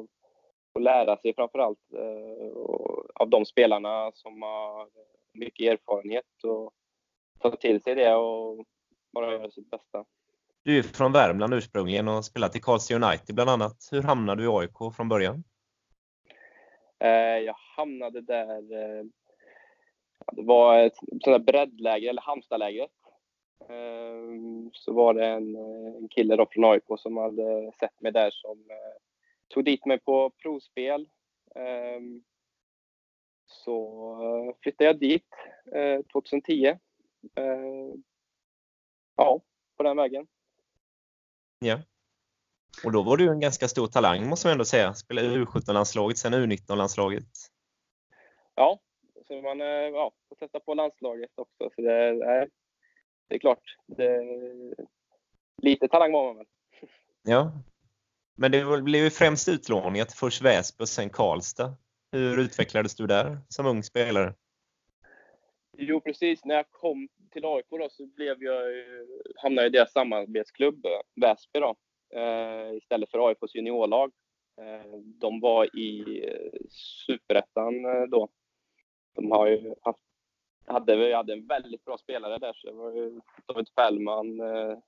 och 0.73 0.81
lära 0.81 1.16
sig 1.16 1.35
framför 1.35 1.59
allt 1.59 1.93
eh, 1.93 2.57
av 3.14 3.28
de 3.28 3.45
spelarna 3.45 4.12
som 4.14 4.43
har 4.43 4.88
mycket 5.33 5.73
erfarenhet 5.73 6.45
och 6.45 6.73
ta 7.38 7.57
till 7.57 7.83
sig 7.83 7.95
det 7.95 8.14
och 8.14 8.64
bara 9.14 9.33
göra 9.33 9.50
sitt 9.50 9.71
bästa. 9.71 10.04
Du 10.62 10.78
är 10.78 10.83
från 10.83 11.12
Värmland 11.12 11.54
ursprungligen 11.54 12.09
och 12.09 12.25
spelat 12.25 12.56
i 12.56 12.61
Karlstad 12.61 12.94
United 12.94 13.35
bland 13.35 13.50
annat. 13.50 13.88
Hur 13.90 14.02
hamnade 14.02 14.42
du 14.42 14.47
i 14.47 14.52
AIK 14.52 14.94
från 14.97 15.09
början? 15.09 15.44
Eh, 16.99 17.38
jag 17.38 17.56
hamnade 17.76 18.21
där 18.21 18.73
eh, 18.73 19.04
det 20.33 20.42
var 20.42 20.78
ett 20.78 20.97
sånt 20.97 21.25
där 21.25 21.38
breddläger, 21.38 22.11
eller 22.11 22.23
Halmstadlägret. 22.23 22.90
Ehm, 23.68 24.71
så 24.73 24.92
var 24.92 25.14
det 25.14 25.26
en, 25.26 25.56
en 25.97 26.09
kille 26.09 26.37
då 26.37 26.47
från 26.50 26.64
AIK 26.64 26.85
som 26.99 27.16
hade 27.16 27.73
sett 27.80 28.00
mig 28.00 28.12
där 28.12 28.30
som 28.30 28.59
eh, 28.71 29.02
tog 29.49 29.64
dit 29.64 29.87
mig 29.87 29.99
på 29.99 30.30
provspel. 30.30 31.09
Så 33.47 34.11
eh, 34.23 34.54
flyttade 34.62 34.85
jag 34.85 34.99
dit 34.99 35.28
2010. 36.12 36.76
Ja, 39.16 39.40
på 39.76 39.83
den 39.83 39.97
vägen. 39.97 40.26
Ja. 41.59 41.80
Och 42.85 42.92
då 42.92 43.02
var 43.02 43.16
du 43.16 43.28
en 43.28 43.40
ganska 43.40 43.68
stor 43.68 43.87
talang 43.87 44.28
måste 44.28 44.47
man 44.47 44.52
ändå 44.52 44.64
säga. 44.64 44.94
Spelade 44.94 45.28
U17-landslaget, 45.28 46.18
sen 46.18 46.35
U19-landslaget. 46.35 47.28
Ja, 48.54 48.80
så 49.28 49.42
man 49.42 49.61
eh, 49.61 49.66
ja, 49.66 50.12
får 50.28 50.37
testa 50.37 50.61
på 50.61 50.75
landslaget 50.75 51.30
också. 51.35 51.71
Så 51.75 51.83
det, 51.83 51.92
är, 51.92 52.49
det 53.28 53.35
är 53.35 53.38
klart, 53.38 53.76
det, 53.87 54.21
lite 55.62 55.88
talang 55.88 56.12
var 56.12 56.25
man 56.25 56.37
väl. 56.37 56.47
Ja. 57.23 57.52
Men 58.37 58.52
det 58.52 58.83
blev 58.83 59.04
ju 59.04 59.11
främst 59.11 59.49
utlåningar 59.49 60.04
till 60.04 60.16
först 60.16 60.42
Väsby 60.42 60.85
och 60.85 60.88
sen 60.88 61.11
Karlstad. 61.11 61.76
Hur 62.12 62.38
utvecklades 62.38 62.94
du 62.94 63.06
där 63.06 63.38
som 63.49 63.66
ung 63.66 63.83
spelare? 63.83 64.35
Jo, 65.76 66.00
precis. 66.00 66.45
När 66.45 66.54
jag 66.54 66.71
kom 66.71 67.09
till 67.31 67.45
AIK 67.45 67.66
då, 67.71 67.88
så 67.90 68.07
blev 68.07 68.43
jag, 68.43 68.62
hamnade 69.37 69.62
jag 69.62 69.75
i 69.75 69.76
deras 69.76 69.93
samarbetsklubb, 69.93 70.87
Väsby, 71.21 71.61
då, 71.61 71.76
eh, 72.19 72.76
istället 72.76 73.11
för 73.11 73.28
AIKs 73.28 73.54
juniorlag. 73.54 74.12
Eh, 74.61 74.99
de 75.21 75.40
var 75.40 75.76
i 75.78 76.25
eh, 76.28 76.61
Superettan 77.07 77.85
eh, 77.85 78.02
då 78.02 78.28
de 79.14 79.31
har 79.31 79.47
ju 79.47 79.75
haft, 79.83 80.00
hade, 80.66 80.97
vi 80.97 81.12
hade 81.12 81.33
en 81.33 81.47
väldigt 81.47 81.85
bra 81.85 81.99
spelare 81.99 82.38
där. 82.38 82.52
Så 82.52 82.66
det 82.66 82.73
var 82.73 82.93
ju 82.93 83.21
David 83.47 83.69
Fällman, 83.69 84.40
eh, 84.40 84.78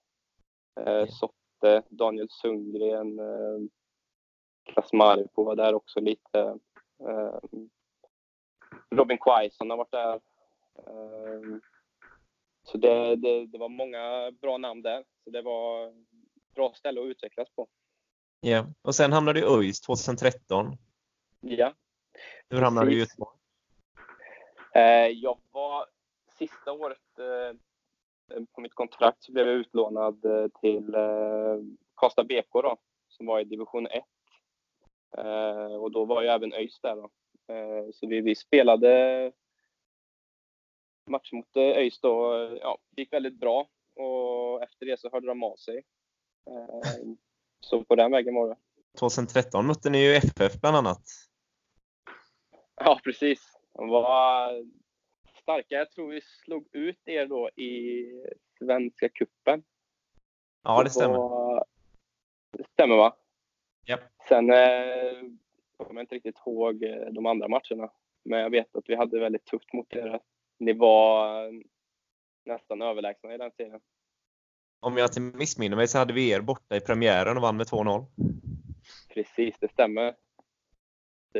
eh, 0.80 1.06
Sotte, 1.08 1.82
Daniel 1.88 2.28
Sundgren, 2.30 3.18
eh, 3.18 3.68
Klas 4.64 4.92
Marko 4.92 5.44
var 5.44 5.56
där 5.56 5.74
också 5.74 6.00
lite. 6.00 6.58
Eh, 7.08 7.38
Robin 8.90 9.18
Quaison 9.18 9.70
har 9.70 9.76
varit 9.76 9.90
där. 9.90 10.20
Eh, 10.86 11.58
så 12.62 12.78
det, 12.78 13.16
det, 13.16 13.46
det, 13.46 13.58
var 13.58 13.68
många 13.68 14.32
bra 14.40 14.58
namn 14.58 14.82
där. 14.82 15.04
Så 15.24 15.30
det 15.30 15.42
var 15.42 15.94
bra 16.54 16.72
ställe 16.74 17.00
att 17.00 17.06
utvecklas 17.06 17.48
på. 17.50 17.68
Ja, 18.40 18.66
och 18.82 18.94
sen 18.94 19.12
hamnade 19.12 19.40
du 19.40 19.46
i 19.46 19.48
ÖIS 19.48 19.80
2013. 19.80 20.76
Ja. 21.40 21.72
Hur 22.48 22.62
hamnade 22.62 22.90
du 22.90 22.96
i 22.96 22.98
Göteborg? 22.98 23.36
Eh, 24.74 25.08
jag 25.08 25.38
var 25.52 25.86
sista 26.38 26.72
året 26.72 27.18
eh, 27.18 27.56
på 28.54 28.60
mitt 28.60 28.74
kontrakt 28.74 29.22
så 29.22 29.32
blev 29.32 29.46
jag 29.46 29.56
utlånad 29.56 30.24
eh, 30.24 30.48
till 30.60 30.96
Karlstad 31.94 32.24
BK 32.24 32.52
då, 32.52 32.76
som 33.08 33.26
var 33.26 33.40
i 33.40 33.44
division 33.44 33.86
1. 33.86 34.04
Och 35.80 35.90
då 35.90 36.04
var 36.04 36.22
ju 36.22 36.28
även 36.28 36.52
ÖIS 36.52 36.80
där 36.80 36.96
då. 36.96 37.10
Så 37.92 38.06
vi, 38.06 38.20
vi 38.20 38.34
spelade 38.34 39.32
match 41.06 41.32
mot 41.32 41.56
ÖIS 41.56 42.00
då. 42.00 42.34
Ja, 42.60 42.78
det 42.90 43.02
gick 43.02 43.12
väldigt 43.12 43.40
bra 43.40 43.68
och 43.94 44.62
efter 44.62 44.86
det 44.86 45.00
så 45.00 45.10
hörde 45.10 45.26
de 45.26 45.42
av 45.42 45.56
sig. 45.56 45.82
Så 47.60 47.84
på 47.84 47.94
den 47.94 48.10
vägen 48.10 48.34
var 48.34 48.48
det. 48.48 48.56
2013 48.98 49.66
mötte 49.66 49.90
ni 49.90 50.04
ju 50.04 50.14
FF 50.14 50.60
bland 50.60 50.76
annat. 50.76 51.02
Ja, 52.76 53.00
precis. 53.04 53.58
De 53.72 53.88
var 53.88 54.52
starka. 55.42 55.74
Jag 55.74 55.90
tror 55.90 56.08
vi 56.08 56.20
slog 56.20 56.68
ut 56.72 57.00
er 57.04 57.26
då 57.26 57.50
i 57.50 58.04
Svenska 58.58 59.08
kuppen. 59.08 59.62
Ja, 60.62 60.82
det 60.82 60.90
stämmer. 60.90 61.16
Var... 61.16 61.64
Det 62.50 62.64
stämmer 62.72 62.96
va? 62.96 63.16
Ja. 63.84 63.98
Sen 64.28 64.50
eh, 64.50 65.22
kommer 65.76 65.94
jag 65.94 66.02
inte 66.02 66.14
riktigt 66.14 66.38
ihåg 66.46 66.82
eh, 66.82 67.06
de 67.12 67.26
andra 67.26 67.48
matcherna. 67.48 67.90
Men 68.24 68.40
jag 68.40 68.50
vet 68.50 68.76
att 68.76 68.88
vi 68.88 68.94
hade 68.94 69.20
väldigt 69.20 69.44
tufft 69.44 69.72
mot 69.72 69.92
er. 69.92 70.20
Ni 70.58 70.72
var 70.72 71.50
nästan 72.44 72.82
överlägsna 72.82 73.34
i 73.34 73.38
den 73.38 73.50
serien. 73.56 73.80
Om 74.80 74.96
jag 74.96 75.08
inte 75.08 75.20
missminner 75.20 75.76
mig 75.76 75.88
så 75.88 75.98
hade 75.98 76.12
vi 76.12 76.30
er 76.30 76.40
borta 76.40 76.76
i 76.76 76.80
premiären 76.80 77.36
och 77.36 77.42
vann 77.42 77.56
med 77.56 77.66
2-0. 77.66 78.06
Precis, 79.14 79.54
det 79.60 79.72
stämmer 79.72 80.14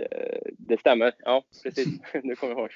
det, 0.01 0.41
det 0.59 0.81
stämmer. 0.81 1.15
Ja, 1.19 1.45
precis. 1.63 1.87
Nu 2.23 2.37
kommer 2.37 2.53
jag 2.53 2.61
ihåg. 2.61 2.71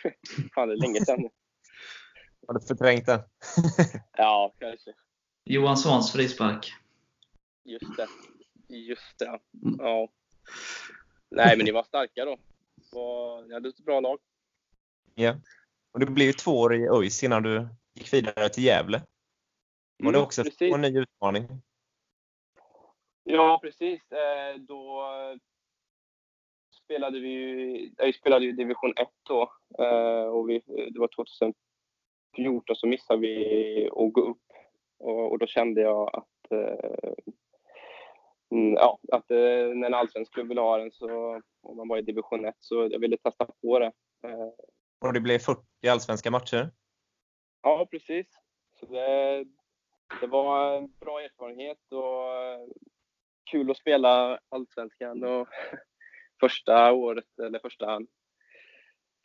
Fan, 0.55 0.69
det 0.69 0.75
är 0.75 0.77
länge 0.77 1.05
sedan. 1.05 1.19
Har 2.47 2.55
du 2.55 2.61
förträngt 2.61 3.07
det? 3.07 3.25
ja, 4.17 4.55
kanske. 4.59 4.93
Johan 5.45 5.77
Svans 5.77 6.13
frispark. 6.13 6.73
Just 7.65 7.97
det. 7.97 8.07
Just 8.77 9.19
det. 9.19 9.41
Ja. 9.79 10.09
Nej, 11.31 11.57
men 11.57 11.65
ni 11.65 11.73
var 11.73 11.83
starka 11.83 12.25
då. 12.25 12.39
Ni 13.47 13.55
hade 13.55 13.69
ett 13.69 13.85
bra 13.85 14.01
lag. 14.01 14.19
Ja. 15.15 15.35
Och 15.93 16.01
det 16.01 16.07
blev 16.07 16.27
ju 16.27 16.33
två 16.33 16.51
år 16.51 16.75
i 16.75 16.89
ÖIS 16.89 17.23
innan 17.23 17.43
du 17.43 17.69
gick 17.95 18.13
vidare 18.13 18.49
till 18.49 18.65
Gävle. 18.65 19.03
Var 19.99 20.13
det 20.13 20.19
mm, 20.19 20.27
också 20.27 20.45
precis. 20.45 20.75
en 20.75 20.81
ny 20.81 20.99
utmaning? 20.99 21.49
Ja, 23.25 23.59
precis. 23.63 24.13
Eh, 24.13 24.61
då 24.61 25.05
spelade 26.85 27.21
vi 27.21 27.29
ju, 27.29 27.91
jag 27.97 28.15
spelade 28.15 28.45
ju 28.45 28.53
division 28.53 28.93
1 28.97 29.09
då 29.29 29.53
eh, 29.79 30.25
och 30.25 30.49
vi, 30.49 30.63
det 30.67 31.01
var 31.01 31.09
2014 32.37 32.77
så 32.77 32.87
missade 32.87 33.21
vi 33.21 33.89
att 33.93 34.13
gå 34.13 34.21
upp 34.21 34.43
och, 34.99 35.33
och 35.33 35.39
då 35.39 35.47
kände 35.47 35.81
jag 35.81 36.11
att 36.17 36.53
eh, 36.53 37.13
mm, 38.51 38.75
ja, 38.75 38.99
att 39.13 39.31
eh, 39.31 39.75
när 39.75 39.87
en 39.87 39.95
allsvensk 39.95 40.33
klubb 40.35 40.49
ville 40.49 40.61
ha 40.61 40.79
den 40.79 40.91
så, 40.93 41.41
om 41.63 41.77
man 41.77 41.89
var 41.89 41.99
i 41.99 42.03
division 42.03 42.45
1, 42.45 42.55
så 42.59 42.89
jag 42.91 42.99
ville 42.99 43.17
testa 43.17 43.47
på 43.63 43.79
det. 43.79 43.93
Och 45.01 45.13
det 45.13 45.21
blev 45.21 45.39
40 45.39 45.89
allsvenska 45.89 46.31
matcher? 46.31 46.71
Ja, 47.63 47.89
precis. 47.91 48.27
Så 48.81 48.87
det, 48.87 49.45
det 50.21 50.27
var 50.27 50.77
en 50.77 50.93
bra 51.01 51.21
erfarenhet 51.21 51.93
och 51.93 52.71
kul 53.51 53.71
att 53.71 53.77
spela 53.77 54.39
allsvenskan 54.49 55.25
och 55.25 55.49
första 56.41 56.93
året, 56.93 57.39
eller 57.39 57.59
första 57.59 58.01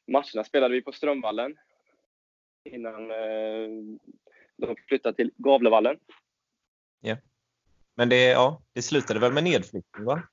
matcherna 0.08 0.44
spelade 0.44 0.74
vi 0.74 0.82
på 0.82 0.92
Strömvallen 0.92 1.58
innan 2.64 3.12
eh, 3.12 3.68
de 4.58 4.76
flyttade 4.88 5.16
till 5.16 5.32
Gavlevallen. 5.38 6.00
Ja. 7.00 7.18
Men 7.96 8.10
det, 8.10 8.26
ja, 8.26 8.62
det 8.74 8.82
slutade 8.82 9.20
väl 9.20 9.34
med 9.34 9.44
nedflyttning, 9.44 10.06
va? 10.06 10.24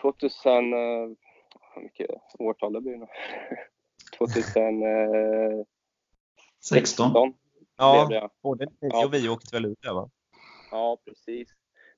2000... 0.00 0.72
Eh, 0.72 0.78
hur 1.74 1.82
mycket 1.82 2.10
årtal 2.38 2.72
det 2.72 2.80
blir 2.80 2.96
nu? 2.96 3.06
2016. 4.26 5.64
16. 6.60 7.34
Ja, 7.76 8.06
det, 8.08 8.14
ja, 8.14 8.30
både 8.42 8.64
ni 8.64 8.88
och 8.88 8.92
ja. 8.92 9.08
vi 9.12 9.28
åkte 9.28 9.56
väl 9.56 9.64
ut 9.64 9.82
där, 9.82 9.94
va? 9.94 10.10
Ja, 10.70 10.98
precis. 11.04 11.48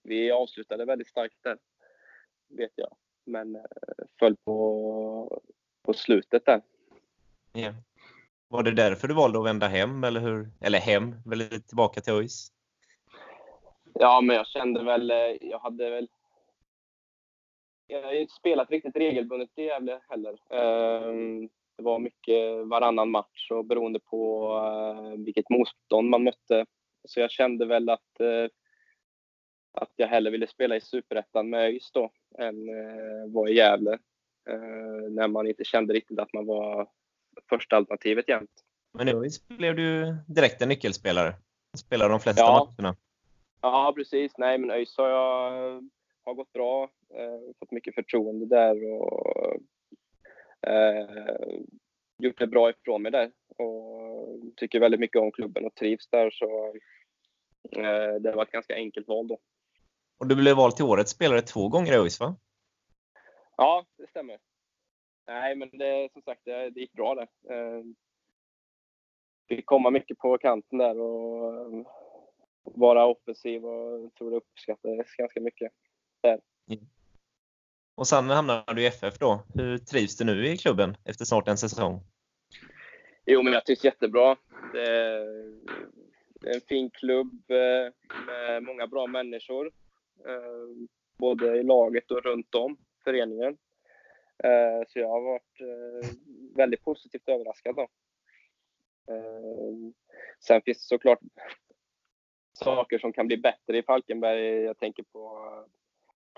Vi 0.02 0.30
avslutade 0.30 0.84
väldigt 0.84 1.08
starkt 1.08 1.36
där, 1.42 1.58
vet 2.48 2.72
jag 2.74 2.96
men 3.24 3.56
eh, 3.56 3.62
föll 4.18 4.36
på, 4.36 5.42
på 5.82 5.92
slutet 5.92 6.46
där. 6.46 6.62
Ja. 7.52 7.72
Var 8.48 8.62
det 8.62 8.70
därför 8.70 9.08
du 9.08 9.14
valde 9.14 9.38
att 9.38 9.44
vända 9.46 9.66
hem, 9.66 10.04
eller 10.04 10.20
hur? 10.20 10.50
Eller 10.60 10.78
hem, 10.78 11.14
väl 11.24 11.62
tillbaka 11.62 12.00
till 12.00 12.12
ÖIS? 12.12 12.52
Ja, 13.94 14.20
men 14.20 14.36
jag 14.36 14.46
kände 14.46 14.84
väl, 14.84 15.10
eh, 15.10 15.16
jag 15.40 15.58
hade 15.58 15.90
väl 15.90 16.08
jag 17.86 18.02
har 18.02 18.12
inte 18.12 18.34
spelat 18.34 18.70
riktigt 18.70 18.96
regelbundet 18.96 19.58
i 19.58 19.62
Gävle 19.62 20.00
heller. 20.08 20.38
Ehm, 20.50 21.48
det 21.76 21.82
var 21.82 21.98
mycket 21.98 22.66
varannan 22.66 23.10
match 23.10 23.50
och 23.50 23.64
beroende 23.64 24.00
på 24.00 24.50
eh, 24.56 25.24
vilket 25.24 25.50
motstånd 25.50 26.08
man 26.08 26.24
mötte. 26.24 26.66
Så 27.08 27.20
jag 27.20 27.30
kände 27.30 27.66
väl 27.66 27.88
att 27.88 28.20
att 29.74 29.92
jag 29.96 30.08
hellre 30.08 30.30
ville 30.30 30.46
spela 30.46 30.76
i 30.76 30.80
Superettan 30.80 31.50
med 31.50 31.60
ÖIS 31.60 31.90
då 31.92 32.10
än 32.38 32.68
eh, 32.68 33.32
vara 33.32 33.50
i 33.50 33.54
Gävle. 33.54 33.92
Eh, 34.50 35.10
när 35.10 35.28
man 35.28 35.46
inte 35.46 35.64
kände 35.64 35.94
riktigt 35.94 36.18
att 36.18 36.32
man 36.32 36.46
var 36.46 36.88
första 37.48 37.76
alternativet 37.76 38.28
jämt. 38.28 38.50
Men 38.92 39.06
nu 39.06 39.28
blev 39.48 39.76
du 39.76 40.16
direkt 40.26 40.62
en 40.62 40.68
nyckelspelare. 40.68 41.34
Spelar 41.76 42.08
de 42.08 42.20
flesta 42.20 42.42
Ja. 42.42 42.68
matcherna. 42.78 42.96
Ja, 43.60 43.92
precis. 43.96 44.32
Nej, 44.38 44.58
men 44.58 44.70
ÖIS 44.70 44.96
har, 44.96 45.08
jag, 45.08 45.88
har 46.24 46.34
gått 46.34 46.52
bra. 46.52 46.82
Eh, 47.14 47.54
fått 47.58 47.70
mycket 47.70 47.94
förtroende 47.94 48.46
där 48.46 48.92
och 48.92 49.56
eh, 50.66 51.58
gjort 52.18 52.38
det 52.38 52.46
bra 52.46 52.70
ifrån 52.70 53.02
mig 53.02 53.12
där. 53.12 53.32
Och 53.58 54.40
tycker 54.56 54.80
väldigt 54.80 55.00
mycket 55.00 55.22
om 55.22 55.32
klubben 55.32 55.64
och 55.64 55.74
trivs 55.74 56.08
där. 56.08 56.30
Så 56.30 56.74
eh, 57.76 58.14
det 58.20 58.32
var 58.32 58.42
ett 58.42 58.52
ganska 58.52 58.74
enkelt 58.74 59.08
val 59.08 59.28
då. 59.28 59.38
Och 60.18 60.26
du 60.26 60.36
blev 60.36 60.56
vald 60.56 60.76
till 60.76 60.84
årets 60.84 61.10
spelare 61.10 61.40
två 61.40 61.68
gånger 61.68 61.92
i 61.92 61.96
ÖIS 61.96 62.20
va? 62.20 62.36
Ja, 63.56 63.86
det 63.96 64.06
stämmer. 64.06 64.38
Nej, 65.26 65.56
men 65.56 65.70
det, 65.70 66.12
som 66.12 66.22
sagt, 66.22 66.40
det, 66.44 66.70
det 66.70 66.80
gick 66.80 66.92
bra 66.92 67.14
där. 67.14 67.28
Eh, 67.50 67.84
fick 69.48 69.66
komma 69.66 69.90
mycket 69.90 70.18
på 70.18 70.38
kanten 70.38 70.78
där 70.78 70.98
och 70.98 71.54
eh, 71.54 71.86
vara 72.62 73.06
offensiv 73.06 73.64
och 73.64 74.02
jag 74.02 74.14
tror 74.14 74.30
det 74.30 74.36
uppskattades 74.36 75.16
ganska 75.16 75.40
mycket. 75.40 75.72
Och 77.94 78.06
sen 78.06 78.30
hamnade 78.30 78.74
du 78.74 78.82
i 78.82 78.86
FF 78.86 79.18
då. 79.18 79.42
Hur 79.54 79.78
trivs 79.78 80.16
du 80.16 80.24
nu 80.24 80.46
i 80.46 80.56
klubben 80.56 80.96
efter 81.04 81.24
snart 81.24 81.48
en 81.48 81.58
säsong? 81.58 82.00
Jo, 83.26 83.42
men 83.42 83.52
jag 83.52 83.66
trivs 83.66 83.84
jättebra. 83.84 84.36
Det 84.72 84.90
är, 84.90 86.54
en 86.54 86.60
fin 86.68 86.90
klubb 86.90 87.50
eh, 87.50 87.92
med 88.26 88.62
många 88.62 88.86
bra 88.86 89.06
människor. 89.06 89.66
Eh, 90.26 90.88
både 91.18 91.56
i 91.56 91.62
laget 91.62 92.10
och 92.10 92.22
runt 92.22 92.54
om 92.54 92.76
föreningen. 93.04 93.56
Eh, 94.44 94.82
så 94.88 94.98
jag 94.98 95.08
har 95.08 95.20
varit 95.20 95.60
väldigt 96.56 96.84
positivt 96.84 97.28
överraskad. 97.28 97.76
Då. 97.76 97.88
Sen 100.46 100.62
finns 100.62 100.78
det 100.78 100.84
såklart 100.84 101.20
saker 102.52 102.98
som 102.98 103.12
kan 103.12 103.26
bli 103.26 103.36
bättre 103.36 103.78
i 103.78 103.82
Falkenberg. 103.82 104.44
Jag 104.44 104.78
tänker 104.78 105.02
på 105.02 105.48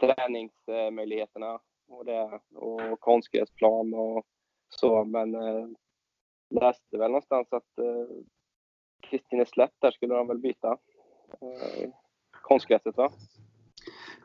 träningsmöjligheterna 0.00 1.60
och, 1.88 2.04
det, 2.04 2.40
och 2.54 3.00
konstgräsplan 3.00 3.94
och 3.94 4.26
så. 4.68 5.04
Men 5.04 5.34
eh, 5.34 5.66
läste 6.50 6.98
väl 6.98 7.10
någonstans 7.10 7.48
att 7.50 7.78
eh, 7.78 8.16
Kristinneslätt 9.10 9.74
där 9.78 9.90
skulle 9.90 10.14
de 10.14 10.28
väl 10.28 10.38
byta 10.38 10.78
eh, 11.40 11.90
konstgräset 12.42 12.96
va? 12.96 13.12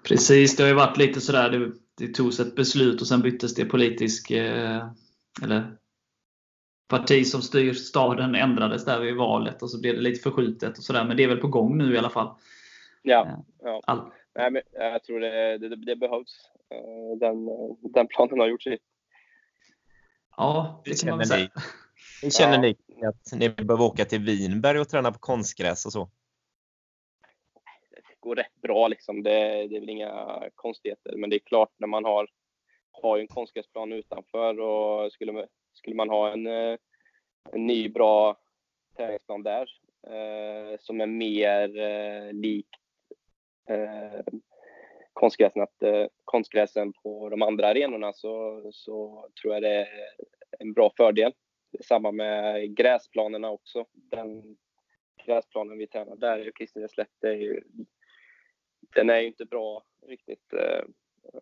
Precis, 0.04 0.56
det 0.56 0.64
har 0.64 0.68
ju 0.68 0.76
varit 0.76 0.98
lite 0.98 1.22
sådär. 1.22 1.50
Det, 1.50 1.72
det 1.98 2.14
togs 2.14 2.40
ett 2.40 2.56
beslut 2.56 3.02
och 3.02 3.08
sen 3.08 3.22
byttes 3.22 3.56
det 3.56 3.66
politisk 3.66 4.32
eh, 4.32 4.88
eller 5.44 5.78
parti 6.88 7.28
som 7.28 7.42
styr 7.42 7.74
staden 7.74 8.36
ändrades 8.36 8.86
där 8.86 9.00
vid 9.00 9.16
valet 9.16 9.62
och 9.62 9.72
så 9.72 9.82
blev 9.82 9.96
det 9.96 10.02
lite 10.02 10.22
förskjutet 10.22 10.78
och 10.78 10.84
sådär. 10.84 11.06
Men 11.06 11.18
det 11.18 11.24
är 11.24 11.28
väl 11.28 11.38
på 11.38 11.48
gång 11.48 11.78
nu 11.78 11.94
i 11.94 11.98
alla 11.98 12.10
fall. 12.10 12.36
Ja, 13.02 13.44
ja. 13.64 13.82
All, 13.88 14.12
Nej, 14.36 14.52
men 14.52 14.62
jag 14.72 15.04
tror 15.04 15.20
det, 15.20 15.58
det, 15.58 15.76
det 15.76 15.96
behövs. 15.96 16.50
Eh, 16.70 17.18
Den, 17.18 17.46
den 17.94 18.08
planen 18.08 18.40
har 18.40 18.48
gjort 18.48 18.64
sitt. 18.64 18.82
ja, 20.38 20.82
det 20.86 21.02
kan 21.02 21.10
man 21.10 21.18
väl 21.20 21.28
säga. 21.28 21.50
ni? 22.24 22.32
Känner 22.32 22.54
Ja. 22.54 22.62
ni 22.62 23.06
att 23.06 23.40
ni 23.40 23.50
behöver 23.50 23.84
åka 23.86 24.06
till 24.06 24.20
Vinberg 24.26 24.80
och 24.80 24.90
träna 24.90 25.12
på 25.12 25.20
konstgräs 25.20 25.86
och 25.86 25.92
så? 25.92 26.10
Det 27.92 28.16
går 28.20 28.36
rätt 28.36 28.62
bra 28.62 28.88
liksom. 28.88 29.24
Det, 29.24 29.68
det 29.68 29.76
är 29.76 29.80
väl 29.80 29.90
inga 29.90 30.44
konstigheter. 30.56 31.16
Men 31.18 31.30
det 31.30 31.36
är 31.36 31.40
klart 31.40 31.72
när 31.78 31.88
man 31.88 32.06
har, 32.06 32.28
har 32.92 33.18
ju 33.18 33.22
en 33.22 33.28
konstgräsplan 33.28 33.92
utanför 33.94 34.60
och 34.60 35.12
skulle, 35.14 35.32
man- 35.32 35.48
skulle 35.74 35.96
man 35.96 36.10
ha 36.10 36.32
en, 36.32 36.48
eh, 36.48 36.78
en 37.52 37.68
ny 37.68 37.90
bra 37.90 38.38
träningsplan 38.98 39.44
där 39.44 39.68
eh, 40.08 40.78
som 40.80 41.02
är 41.02 41.06
mer 41.08 41.80
eh, 41.80 42.34
lik 42.34 42.68
eh, 43.72 44.22
konstgräsen, 45.14 45.62
att, 45.62 45.84
eh, 45.84 46.08
konstgräsen 46.26 46.94
på 46.94 47.30
de 47.30 47.42
andra 47.42 47.68
arenorna 47.68 48.14
så, 48.14 48.62
så 48.74 49.30
tror 49.42 49.54
jag 49.54 49.64
det 49.64 49.76
är 49.76 49.88
en 50.60 50.74
bra 50.74 50.92
fördel. 50.98 51.34
Samma 51.84 52.12
med 52.12 52.76
gräsplanerna 52.78 53.50
också. 53.50 53.86
Den 53.92 54.58
gräsplanen 55.26 55.78
vi 55.78 55.88
tränar 55.88 56.16
där 56.16 56.48
i 56.48 56.52
Kristineslätt, 56.52 57.24
är 57.24 57.32
ju, 57.32 57.62
den 58.96 59.10
är 59.10 59.20
ju 59.20 59.28
inte 59.28 59.46
bra 59.46 59.84
riktigt. 60.08 60.54
eh, 60.54 60.84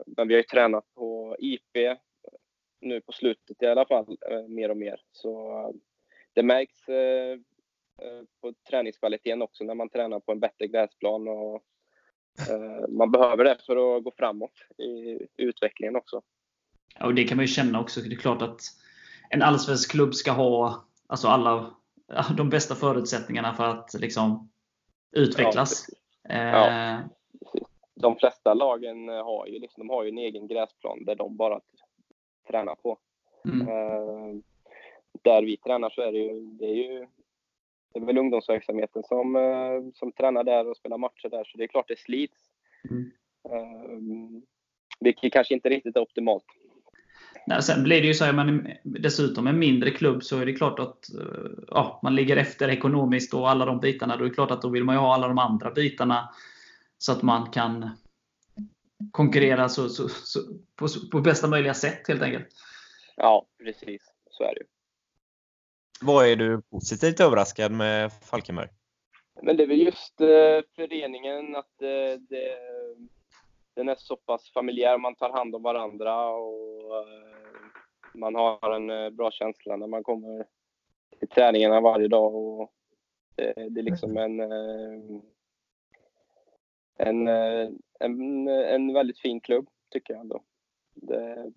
Men 0.08 0.28
vi 0.28 0.34
har 0.34 0.40
ju 0.40 0.44
tränat 0.44 0.94
på 0.96 1.36
IP 1.40 1.98
nu 2.82 3.02
på 3.02 3.12
slutet 3.12 3.62
i 3.64 3.66
alla 3.66 3.86
fall, 3.86 4.18
eh, 4.32 4.48
mer 4.48 4.70
och 4.72 4.78
mer. 4.78 5.02
Så 5.12 5.52
eh, 5.52 5.70
det 6.34 6.44
märks 6.44 6.90
eh, 6.90 7.32
eh, 8.02 8.22
på 8.42 8.54
träningskvaliteten 8.70 9.42
också 9.42 9.64
när 9.64 9.76
man 9.76 9.90
tränar 9.90 10.20
på 10.20 10.32
en 10.32 10.40
bättre 10.40 10.68
gräsplan. 10.68 11.28
Och, 11.28 11.64
man 12.90 13.12
behöver 13.12 13.44
det 13.44 13.58
för 13.66 13.98
att 13.98 14.04
gå 14.04 14.12
framåt 14.18 14.52
i 14.78 15.20
utvecklingen 15.38 15.96
också. 15.96 16.22
Ja, 17.00 17.06
och 17.06 17.16
det 17.16 17.24
kan 17.24 17.36
man 17.36 17.44
ju 17.44 17.48
känna 17.48 17.82
också. 17.82 18.02
Det 18.02 18.16
är 18.16 18.20
klart 18.20 18.42
att 18.42 18.62
en 19.30 19.42
allsvensk 19.42 19.92
klubb 19.92 20.16
ska 20.16 20.32
ha 20.32 20.86
alltså 21.08 21.28
alla 21.28 21.74
ja, 22.08 22.26
de 22.38 22.50
bästa 22.50 22.76
förutsättningarna 22.76 23.54
för 23.54 23.64
att 23.64 23.94
liksom 23.94 24.50
utvecklas. 25.12 25.90
eh, 26.30 26.48
Ja. 26.48 27.00
De 27.96 28.16
flesta 28.16 28.54
lagen 28.54 29.10
eh, 29.10 29.24
har 29.24 29.48
ju, 29.48 29.60
liksom, 29.60 29.88
de 29.88 29.94
har 29.94 30.04
ju 30.04 30.10
en 30.10 30.18
egen 30.18 30.48
gräsplan 30.48 31.06
där 31.06 31.16
de 31.16 31.38
bara 31.38 31.60
tränar 32.48 32.76
på. 32.76 32.98
mm. 33.46 33.68
Eh, 33.68 34.42
där 35.22 35.42
vi 35.42 35.58
tränar 35.58 35.90
så 35.90 36.02
är 36.02 36.12
det 36.12 36.18
ju, 36.18 36.40
det 36.42 36.66
är 36.66 36.76
ju 36.76 37.08
det 37.94 38.00
är 38.00 38.06
väl 38.06 38.18
ungdomsverksamheten 38.18 39.04
som, 39.04 39.36
eh, 39.36 39.92
som 39.94 40.12
tränar 40.12 40.44
där 40.44 40.68
och 40.68 40.78
spelar 40.78 40.98
matcher 40.98 41.30
där, 41.30 41.44
så 41.44 41.58
det 41.58 41.64
är 41.64 41.68
klart 41.68 41.88
det 41.88 42.00
slits. 42.00 42.38
Mm. 42.90 43.12
Eh, 43.50 44.00
vilket 45.00 45.34
kanske 45.34 45.54
inte 45.54 45.70
riktigt 45.70 45.96
är 45.96 46.02
optimalt. 46.02 46.46
Nej, 47.48 47.64
sen 47.64 47.84
blir 47.84 48.02
det 48.02 48.08
ju 48.08 48.14
så 48.14 48.26
här, 48.26 48.34
man 48.34 48.50
är 48.50 48.82
dessutom 48.84 49.48
en 49.48 49.60
mindre 49.60 49.92
klubb 49.92 50.24
så 50.24 50.40
är 50.40 50.46
det 50.46 50.54
klart 50.54 50.80
att 50.80 51.14
eh, 51.14 51.64
ja, 51.68 52.00
man 52.04 52.16
ligger 52.16 52.38
efter 52.38 52.70
ekonomiskt 52.70 53.34
och 53.34 53.50
alla 53.50 53.66
de 53.66 53.80
bitarna. 53.80 54.18
Då 54.18 54.24
är 54.24 54.30
det 54.30 54.36
klart 54.36 54.52
att 54.52 54.62
då 54.62 54.70
vill 54.70 54.84
man 54.84 54.96
ju 54.96 55.00
ha 55.00 55.14
alla 55.14 55.28
de 55.28 55.38
andra 55.38 55.72
bitarna 55.72 56.30
så 56.98 57.12
att 57.12 57.22
man 57.22 57.52
kan 57.52 57.90
konkurrera 59.12 59.70
så, 59.70 59.90
så, 59.90 60.10
så, 60.10 60.40
på, 60.76 60.88
på 61.12 61.22
bästa 61.22 61.48
möjliga 61.48 61.74
sätt 61.74 62.08
helt 62.08 62.22
enkelt. 62.22 62.48
Ja, 63.16 63.46
precis. 63.64 64.02
Så 64.30 64.44
är 64.44 64.56
det. 64.56 64.64
Vad 66.02 66.28
är 66.28 66.36
du 66.36 66.62
positivt 66.62 67.20
överraskad 67.20 67.72
med 67.72 68.12
Falkenberg? 68.14 68.68
Men 69.42 69.58
det 69.58 69.64
är 69.64 69.68
väl 69.68 69.82
just 69.82 70.22
eh, 70.22 70.62
föreningen, 70.76 71.56
att 71.56 71.82
eh, 71.82 72.22
det, 72.30 72.58
den 73.74 73.90
är 73.90 73.96
så 73.96 74.16
pass 74.16 74.52
familjär. 74.54 74.98
Man 74.98 75.16
tar 75.16 75.30
hand 75.30 75.56
om 75.56 75.64
varandra 75.64 76.30
och 76.30 76.98
eh, 76.98 77.08
man 78.14 78.36
har 78.36 78.76
en 78.76 78.90
eh, 78.90 79.10
bra 79.10 79.32
känsla 79.32 79.76
när 79.76 79.88
man 79.88 80.04
kommer 80.04 80.46
till 81.20 81.28
träningarna 81.28 81.82
varje 81.82 82.08
dag. 82.08 82.36
Och 82.36 82.74
det, 83.36 83.54
det 83.70 83.82
är 83.82 83.84
liksom 83.84 84.18
en, 84.18 84.40
eh, 84.40 85.22
en, 86.98 87.28
eh, 87.28 87.70
en, 88.00 88.48
en 88.48 88.94
väldigt 88.94 89.20
fin 89.20 89.42
klubb, 89.42 89.70
tycker 89.90 90.14
jag 90.14 90.22
ändå. 90.22 90.44
Det, 90.94 91.52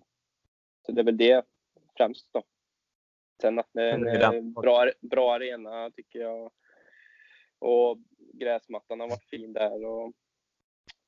så 0.85 0.91
det 0.91 1.01
är 1.01 1.05
väl 1.05 1.17
det 1.17 1.45
främst 1.97 2.27
då. 2.31 2.43
Sen 3.43 3.59
att 3.59 3.69
det 3.73 3.83
är 3.83 3.93
en 3.93 4.07
eh, 4.07 4.41
bra, 4.41 4.91
bra 5.01 5.35
arena, 5.35 5.91
tycker 5.91 6.19
jag. 6.19 6.51
Och 7.59 7.97
gräsmattan 8.33 8.99
har 8.99 9.09
varit 9.09 9.29
fin 9.29 9.53
där. 9.53 9.85
Och, 9.85 10.13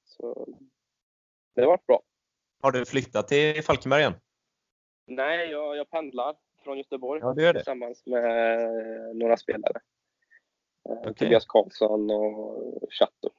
så 0.05 0.47
det 1.55 1.61
har 1.61 1.67
varit 1.67 1.85
bra. 1.85 2.01
Har 2.61 2.71
du 2.71 2.85
flyttat 2.85 3.27
till 3.27 3.63
Falkenberg 3.63 3.99
igen? 4.01 4.13
Nej, 5.05 5.49
jag, 5.49 5.77
jag 5.77 5.89
pendlar 5.89 6.35
från 6.63 6.77
Göteborg 6.77 7.21
Ja, 7.21 7.41
gör 7.41 7.53
det. 7.53 7.59
tillsammans 7.59 8.05
med 8.05 8.69
några 9.15 9.37
spelare. 9.37 9.79
Eh, 10.89 10.97
Okej. 10.97 11.13
Tobias 11.15 11.45
Karlsson 11.45 12.11
och 12.11 12.93
Chatto 12.93 13.29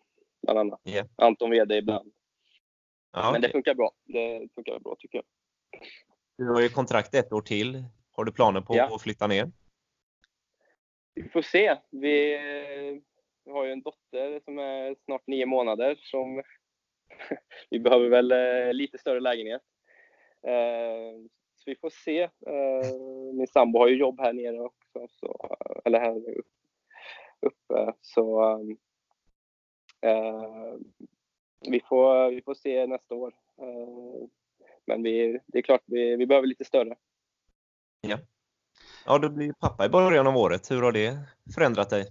bland 0.42 0.58
annat. 0.58 0.80
Ja. 0.82 1.04
Anton 1.16 1.50
Wede 1.50 1.76
ibland. 1.76 2.12
Ja, 3.12 3.32
Men 3.32 3.40
det 3.40 3.46
okej. 3.48 3.52
funkar 3.52 3.74
bra. 3.74 3.92
Det 4.04 4.48
funkar 4.54 4.78
bra 4.78 4.96
tycker 4.98 5.18
jag. 5.18 5.24
Du 6.38 6.48
har 6.48 6.60
ju 6.60 6.68
kontrakt 6.68 7.14
ett 7.14 7.32
år 7.32 7.42
till. 7.42 7.84
Har 8.16 8.24
du 8.24 8.32
planer 8.32 8.60
på 8.60 8.76
Ja. 8.76 8.94
att 8.94 9.02
flytta 9.02 9.26
ner? 9.26 9.50
Vi 11.14 11.28
får 11.28 11.42
se. 11.42 11.76
Vi, 11.90 12.38
vi 13.44 13.50
har 13.52 13.64
ju 13.64 13.72
en 13.72 13.82
dotter 13.82 14.40
som 14.44 14.58
är 14.58 14.96
snart 15.04 15.26
nio 15.26 15.46
månader 15.46 15.94
som 16.00 16.42
vi 17.70 17.78
behöver 17.80 18.08
väl 18.08 18.32
eh, 18.32 18.72
lite 18.72 18.98
större 18.98 19.20
lägenhet. 19.20 19.62
Eh, 20.42 21.20
Så 21.54 21.62
vi 21.70 21.76
får 21.76 21.90
se. 21.90 22.22
Eh, 22.22 22.96
Min 23.34 23.46
sambo 23.46 23.78
har 23.78 23.88
ju 23.88 23.96
jobb 23.96 24.20
här 24.20 24.32
nere 24.32 24.60
också, 24.60 25.06
så, 25.10 25.56
eller 25.84 26.00
här 26.00 26.36
upp- 26.38 26.46
uppe. 27.40 27.92
Så 28.00 28.58
vi, 31.70 31.80
får, 31.88 32.30
vi 32.30 32.42
får 32.42 32.54
se 32.54 32.86
nästa 32.86 33.14
år. 33.14 33.34
Men 34.86 35.02
vi, 35.02 35.40
det 35.46 35.58
är 35.58 35.62
klart, 35.62 35.82
vi, 35.86 36.16
vi 36.16 36.26
behöver 36.26 36.46
lite 36.48 36.64
större. 36.64 36.96
Ja, 39.06 39.18
du 39.18 39.28
blir 39.28 39.52
pappa 39.52 39.86
i 39.86 39.88
början 39.88 40.26
av 40.26 40.36
året. 40.36 40.70
Hur 40.70 40.82
har 40.82 40.92
det 40.92 41.18
förändrat 41.54 41.90
dig? 41.90 42.06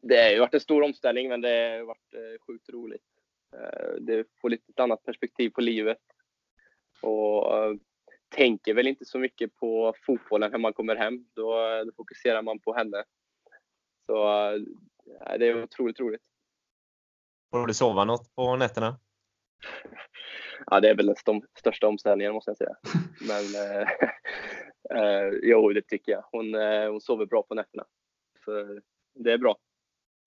Det 0.00 0.22
har 0.22 0.30
ju 0.30 0.38
varit 0.38 0.54
en 0.54 0.60
stor 0.60 0.82
omställning, 0.82 1.28
men 1.28 1.40
det 1.40 1.78
har 1.78 1.86
varit 1.86 2.14
eh, 2.14 2.46
sjukt 2.46 2.68
roligt. 2.68 3.04
Eh, 3.52 3.94
det 4.00 4.24
får 4.40 4.50
lite 4.50 4.70
ett 4.70 4.80
annat 4.80 5.04
perspektiv 5.04 5.50
på 5.50 5.60
livet. 5.60 5.98
Och 7.02 7.56
eh, 7.56 7.74
tänker 8.28 8.74
väl 8.74 8.86
inte 8.86 9.04
så 9.04 9.18
mycket 9.18 9.54
på 9.54 9.94
fotbollen 10.06 10.50
när 10.50 10.58
man 10.58 10.72
kommer 10.72 10.96
hem. 10.96 11.26
Då, 11.34 11.52
då 11.84 11.92
fokuserar 11.96 12.42
man 12.42 12.58
på 12.58 12.74
henne. 12.74 13.04
Så 14.06 14.24
det 15.38 15.46
är 15.46 15.62
otroligt 15.62 16.00
roligt. 16.00 16.22
Får 17.50 17.66
du 17.66 17.74
sova 17.74 18.04
något 18.04 18.34
på 18.34 18.56
nätterna? 18.56 19.00
Ja, 20.66 20.80
det 20.80 20.88
är 20.88 20.94
väl 20.94 21.06
den 21.06 21.42
största 21.58 21.86
omställningen 21.86 22.32
måste 22.32 22.50
jag 22.50 22.56
säga. 22.56 22.76
Men 23.20 23.44
eh, 23.64 23.88
eh, 25.02 25.32
jo, 25.42 25.72
det 25.72 25.82
tycker 25.82 26.12
jag. 26.12 26.24
Hon, 26.32 26.54
eh, 26.54 26.90
hon 26.90 27.00
sover 27.00 27.26
bra 27.26 27.42
på 27.42 27.54
nätterna. 27.54 27.84
Så 28.44 28.80
det 29.14 29.32
är 29.32 29.38
bra. 29.38 29.56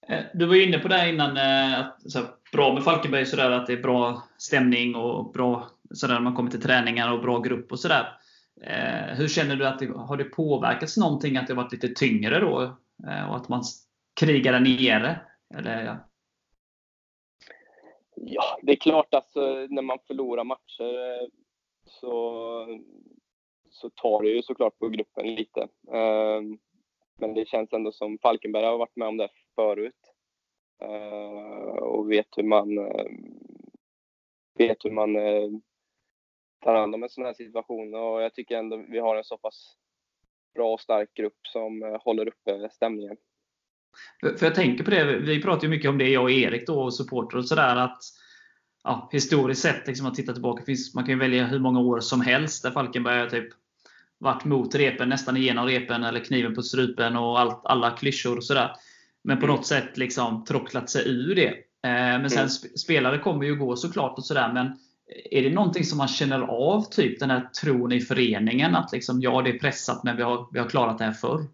Eh, 0.07 0.23
du 0.33 0.45
var 0.45 0.55
inne 0.55 0.79
på 0.79 0.87
det 0.87 1.09
innan, 1.09 1.37
eh, 1.37 1.79
att, 1.79 2.11
så 2.11 2.19
bra 2.51 2.73
med 2.73 2.83
Falkenberg, 2.83 3.25
så 3.25 3.35
där, 3.35 3.51
att 3.51 3.67
det 3.67 3.73
är 3.73 3.81
bra 3.81 4.23
stämning 4.37 4.95
och 4.95 5.31
bra 5.31 5.69
så 5.93 6.07
där, 6.07 6.19
man 6.19 6.35
kommer 6.35 6.51
till 6.51 6.61
träningar 6.61 7.13
och 7.13 7.21
bra 7.21 7.39
grupp 7.39 7.71
och 7.71 7.79
sådär. 7.79 8.17
Eh, 8.61 9.15
hur 9.17 9.27
känner 9.27 9.55
du 9.55 9.65
att 9.65 9.79
det 9.79 9.87
har 9.87 10.17
det 10.17 10.23
påverkats 10.23 10.97
någonting 10.97 11.37
att 11.37 11.47
det 11.47 11.53
varit 11.53 11.71
lite 11.71 11.87
tyngre 11.87 12.39
då? 12.39 12.77
Eh, 13.07 13.29
och 13.29 13.35
att 13.35 13.49
man 13.49 13.63
krigar 14.19 14.53
där 14.53 14.59
nere? 14.59 15.19
Eller, 15.57 15.85
ja 15.85 16.10
ja, 18.25 18.59
det 18.61 18.71
är 18.71 18.75
klart 18.75 19.13
att 19.13 19.13
alltså, 19.13 19.67
när 19.69 19.81
man 19.81 19.99
förlorar 20.07 20.43
matcher 20.43 21.21
eh, 21.21 21.27
så, 21.85 22.81
så 23.69 23.89
tar 23.89 24.23
det 24.23 24.29
ju 24.29 24.41
såklart 24.41 24.79
på 24.79 24.89
gruppen 24.89 25.35
lite. 25.35 25.67
Ehm, 25.91 26.59
men 27.15 27.33
det 27.33 27.47
känns 27.47 27.73
ändå 27.73 27.91
som 27.91 28.17
Falkenberg 28.21 28.65
har 28.65 28.77
varit 28.77 28.95
med 28.95 29.07
om 29.07 29.17
det 29.17 29.29
förut. 29.55 30.13
Eh, 30.81 31.77
och 31.77 32.11
vet 32.11 32.27
hur 32.37 32.43
man, 32.43 32.75
vet 34.57 34.85
hur 34.85 34.91
man 34.91 35.15
tar 36.61 36.75
hand 36.75 36.95
om 36.95 37.03
en 37.03 37.09
sån 37.09 37.25
här 37.25 37.33
situation. 37.33 37.95
Och 37.95 38.21
jag 38.21 38.33
tycker 38.33 38.57
ändå 38.57 38.77
vi 38.77 38.99
har 38.99 39.15
en 39.15 39.23
så 39.23 39.37
pass 39.37 39.77
bra 40.53 40.73
och 40.73 40.81
stark 40.81 41.13
grupp 41.13 41.47
som 41.47 41.99
håller 42.01 42.27
uppe 42.27 42.69
stämningen. 42.69 43.17
För 44.21 44.45
jag 44.45 44.55
tänker 44.55 44.83
på 44.83 44.91
det, 44.91 45.03
vi 45.17 45.41
pratar 45.41 45.63
ju 45.63 45.69
mycket 45.69 45.89
om 45.89 45.97
det, 45.97 46.09
jag 46.09 46.23
och 46.23 46.31
Erik 46.31 46.67
då, 46.67 46.81
och 46.81 46.93
supporter 46.93 47.37
och 47.37 47.47
sådär, 47.47 47.75
att 47.75 47.99
ja, 48.83 49.09
historiskt 49.11 49.61
sett, 49.61 49.87
liksom 49.87 50.07
att 50.07 50.15
titta 50.15 50.33
tillbaka, 50.33 50.63
finns, 50.63 50.95
man 50.95 51.03
kan 51.03 51.13
ju 51.13 51.19
välja 51.19 51.45
hur 51.45 51.59
många 51.59 51.79
år 51.79 51.99
som 51.99 52.21
helst 52.21 52.63
där 52.63 52.71
Falkenberg 52.71 53.29
typ 53.29 53.49
varit 54.17 54.45
mot 54.45 54.75
repen, 54.75 55.09
nästan 55.09 55.37
igenom 55.37 55.65
repen, 55.65 56.03
eller 56.03 56.19
kniven 56.19 56.55
på 56.55 56.63
strupen 56.63 57.15
och 57.15 57.39
allt, 57.39 57.61
alla 57.63 57.91
klyschor 57.91 58.37
och 58.37 58.43
sådär. 58.43 58.71
Men 59.23 59.39
på 59.39 59.45
mm. 59.45 59.55
något 59.55 59.65
sätt 59.65 59.97
liksom 59.97 60.45
trocklat 60.45 60.89
sig 60.89 61.09
ur 61.09 61.35
det. 61.35 61.47
Eh, 61.83 62.19
men 62.21 62.29
sen 62.29 62.39
mm. 62.39 62.77
spelare 62.77 63.19
kommer 63.19 63.45
ju 63.45 63.55
gå 63.55 63.75
såklart 63.75 64.17
och 64.17 64.25
sådär. 64.25 64.53
Men 64.53 64.77
är 65.31 65.41
det 65.41 65.49
någonting 65.49 65.83
som 65.83 65.97
man 65.97 66.07
känner 66.07 66.41
av, 66.41 66.81
typ 66.81 67.19
den 67.19 67.29
här 67.29 67.49
tron 67.61 67.91
i 67.91 67.99
föreningen? 68.01 68.75
Att 68.75 68.91
liksom, 68.91 69.21
ja, 69.21 69.41
det 69.41 69.49
är 69.49 69.59
pressat, 69.59 70.03
men 70.03 70.17
vi 70.17 70.23
har, 70.23 70.47
vi 70.51 70.59
har 70.59 70.69
klarat 70.69 70.97
det 70.97 71.03
här 71.03 71.11
förr. 71.11 71.45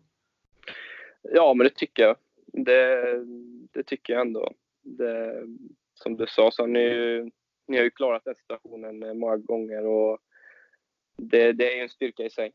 Ja, 1.34 1.54
men 1.54 1.64
det 1.64 1.76
tycker 1.76 2.04
jag. 2.04 2.16
Det, 2.66 3.16
det 3.74 3.84
tycker 3.84 4.14
jag 4.14 4.22
ändå. 4.22 4.52
Det, 4.84 5.44
som 5.94 6.18
du 6.18 6.26
sa, 6.28 6.52
så 6.52 6.64
har 6.64 6.68
ni, 6.68 7.32
ni 7.68 7.78
har 7.78 7.84
ju 7.84 7.90
klarat 7.90 8.26
den 8.26 8.36
situationen 8.36 9.20
många 9.20 9.38
gånger 9.38 9.86
och 9.86 10.20
det, 11.18 11.52
det 11.52 11.72
är 11.72 11.76
ju 11.76 11.82
en 11.82 11.90
styrka 11.90 12.24
i 12.24 12.30
sig. 12.30 12.52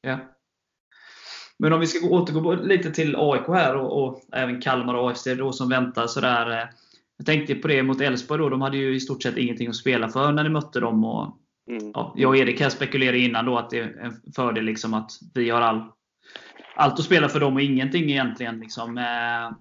Ja. 0.00 0.18
Men 1.58 1.72
om 1.72 1.80
vi 1.80 1.86
ska 1.86 2.08
återgå 2.08 2.54
lite 2.54 2.90
till 2.90 3.16
AIK 3.16 3.48
här 3.48 3.76
och, 3.76 4.04
och 4.04 4.20
även 4.32 4.60
Kalmar 4.60 4.94
och 4.94 5.10
AFC 5.10 5.24
då 5.38 5.52
som 5.52 5.68
väntar. 5.68 6.06
Sådär, 6.06 6.50
eh, 6.50 6.68
jag 7.16 7.26
tänkte 7.26 7.54
på 7.54 7.68
det 7.68 7.82
mot 7.82 8.00
Elfsborg 8.00 8.42
då. 8.42 8.48
De 8.48 8.60
hade 8.60 8.76
ju 8.76 8.94
i 8.94 9.00
stort 9.00 9.22
sett 9.22 9.36
ingenting 9.36 9.68
att 9.68 9.76
spela 9.76 10.08
för 10.08 10.32
när 10.32 10.42
ni 10.42 10.48
mötte 10.48 10.80
dem. 10.80 11.04
Och, 11.04 11.36
mm. 11.70 11.90
ja, 11.94 12.14
jag 12.16 12.28
och 12.28 12.36
Erik 12.36 12.60
här 12.60 12.68
spekulerade 12.68 13.18
innan 13.18 13.46
då 13.46 13.58
att 13.58 13.70
det 13.70 13.78
är 13.78 13.98
en 13.98 14.32
fördel 14.36 14.64
liksom 14.64 14.94
att 14.94 15.10
vi 15.34 15.50
har 15.50 15.60
all, 15.60 15.82
allt 16.74 16.98
att 16.98 17.04
spela 17.04 17.28
för 17.28 17.40
dem 17.40 17.54
och 17.54 17.62
ingenting 17.62 18.10
egentligen. 18.10 18.60
Liksom. 18.60 18.98
Eh, 18.98 19.56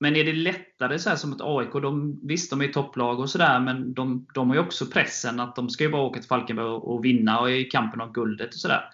men 0.00 0.16
är 0.16 0.24
det 0.24 0.32
lättare 0.32 0.98
så 0.98 1.16
som 1.16 1.32
ett 1.32 1.40
AIK? 1.40 1.72
De, 1.72 2.20
visst, 2.22 2.50
de 2.50 2.60
är 2.60 2.68
topplag 2.68 3.20
och 3.20 3.30
sådär, 3.30 3.60
men 3.60 3.94
de, 3.94 4.26
de 4.34 4.48
har 4.48 4.56
ju 4.56 4.62
också 4.62 4.86
pressen 4.86 5.40
att 5.40 5.56
de 5.56 5.70
ska 5.70 5.84
ju 5.84 5.90
bara 5.90 6.02
åka 6.02 6.20
till 6.20 6.28
Falkenberg 6.28 6.66
och, 6.66 6.94
och 6.94 7.04
vinna 7.04 7.40
och 7.40 7.50
i 7.50 7.64
kampen 7.64 8.00
om 8.00 8.12
guldet 8.12 8.48
och 8.48 8.60
sådär. 8.60 8.90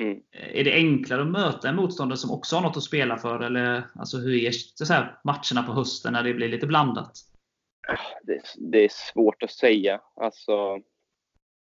Mm. 0.00 0.20
Är 0.32 0.64
det 0.64 0.72
enklare 0.72 1.22
att 1.22 1.30
möta 1.30 1.68
en 1.68 1.76
motståndare 1.76 2.16
som 2.16 2.30
också 2.30 2.56
har 2.56 2.62
något 2.62 2.76
att 2.76 2.82
spela 2.82 3.16
för? 3.16 3.40
Eller 3.40 3.84
alltså, 3.94 4.18
hur 4.18 4.34
är 4.34 4.50
så 4.50 4.92
här, 4.92 5.20
matcherna 5.24 5.66
på 5.66 5.72
hösten 5.72 6.12
när 6.12 6.22
det 6.22 6.34
blir 6.34 6.48
lite 6.48 6.66
blandat? 6.66 7.12
Det, 8.22 8.42
det, 8.56 8.84
är 8.84 8.90
svårt 8.92 9.42
att 9.42 9.50
säga. 9.50 10.00
Alltså, 10.20 10.78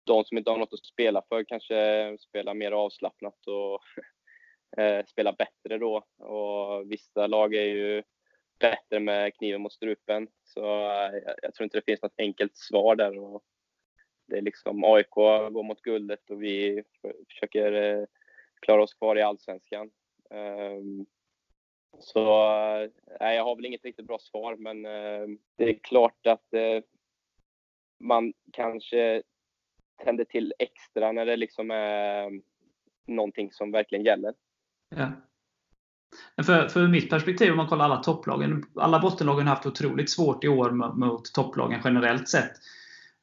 de 0.05 0.23
som 0.23 0.37
inte 0.37 0.51
har 0.51 0.57
något 0.57 0.73
att 0.73 0.85
spela 0.85 1.21
för 1.29 1.43
kanske 1.43 2.17
spelar 2.19 2.53
mer 2.53 2.71
avslappnat 2.71 3.47
och 3.47 3.79
eh, 4.77 5.05
spela 5.05 5.33
bättre 5.33 5.77
då. 5.77 5.95
Och 6.17 6.91
vissa 6.91 7.27
lag 7.27 7.53
är 7.53 7.65
ju 7.65 8.03
bättre 8.59 8.99
med 8.99 9.35
kniven 9.35 9.61
mot 9.61 9.73
strupen. 9.73 10.27
Så 10.43 10.65
eh, 10.65 11.13
jag, 11.25 11.35
jag 11.41 11.53
tror 11.53 11.63
inte 11.63 11.77
det 11.77 11.85
finns 11.85 12.01
något 12.01 12.19
enkelt 12.19 12.57
svar 12.57 12.95
där. 12.95 13.19
Och 13.19 13.43
det 14.27 14.37
är 14.37 14.41
liksom 14.41 14.83
AIK 14.83 15.09
går 15.09 15.63
mot 15.63 15.81
guldet 15.81 16.29
och 16.29 16.43
vi 16.43 16.83
försöker 17.29 17.71
eh, 17.71 18.05
klara 18.61 18.83
oss 18.83 18.93
kvar 18.93 19.15
i 19.15 19.21
Allsvenskan. 19.21 19.91
Um, 20.29 21.05
så 21.99 22.19
eh, 22.19 22.89
nej, 23.19 23.35
jag 23.35 23.43
har 23.43 23.55
väl 23.55 23.65
inget 23.65 23.85
riktigt 23.85 24.07
bra 24.07 24.19
svar, 24.19 24.55
men 24.55 24.85
ehm, 24.85 25.39
det 25.55 25.69
är 25.69 25.79
klart 25.79 26.27
att 26.27 26.53
eh, 26.53 26.83
man 27.99 28.33
kanske 28.53 29.23
tänder 30.03 30.25
till 30.25 30.53
extra 30.59 31.11
när 31.11 31.25
det 31.25 31.35
liksom 31.35 31.71
är 31.71 32.23
eh, 32.23 32.29
någonting 33.05 33.51
som 33.51 33.71
verkligen 33.71 34.05
gäller. 34.05 34.33
Ja. 34.95 35.11
För, 36.43 36.67
för 36.67 36.87
mitt 36.87 37.09
perspektiv, 37.09 37.51
om 37.51 37.57
man 37.57 37.67
kollar 37.67 37.85
alla 37.85 38.03
topplagen. 38.03 38.65
Alla 38.75 38.99
bottenlagen 38.99 39.47
har 39.47 39.55
haft 39.55 39.65
otroligt 39.65 40.09
svårt 40.09 40.43
i 40.43 40.47
år 40.47 40.71
mot 40.95 41.33
topplagen 41.33 41.81
generellt 41.83 42.29
sett. 42.29 42.51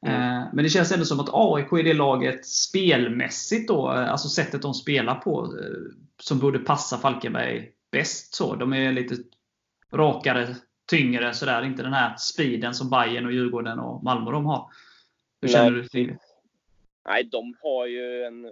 Mm. 0.07 0.21
Eh, 0.21 0.49
men 0.53 0.65
det 0.65 0.71
känns 0.71 0.93
ändå 0.93 1.05
som 1.05 1.21
att 1.21 1.29
AIK 1.33 1.73
är 1.73 1.83
det 1.83 1.95
laget 1.95 2.47
spelmässigt 2.47 3.69
då, 3.69 3.89
alltså 3.89 4.29
sättet 4.29 4.63
de 4.63 4.75
spelar 4.75 5.15
på, 5.15 5.45
eh, 5.45 5.93
som 6.21 6.39
borde 6.39 6.59
passa 6.59 6.99
Falkenberg 6.99 7.71
bäst. 7.93 8.35
Så. 8.35 8.55
De 8.55 8.73
är 8.73 8.93
lite 8.93 9.17
rakare, 9.93 10.57
tyngre 10.91 11.35
sådär. 11.35 11.65
Inte 11.65 11.83
den 11.83 11.93
här 11.93 12.17
speeden 12.17 12.75
som 12.75 12.91
Bayern 12.91 13.27
och 13.27 13.33
Djurgården 13.33 13.79
och 13.79 14.05
Malmö 14.05 14.31
de 14.31 14.47
har. 14.47 14.71
Hur 15.41 15.49
känner 15.49 15.71
Nej. 15.71 15.83
du 15.83 15.89
till 15.89 16.07
det? 16.07 16.19
Nej, 17.09 17.25
de 17.25 17.55
har 17.63 17.87
ju 17.87 18.25
en 18.25 18.47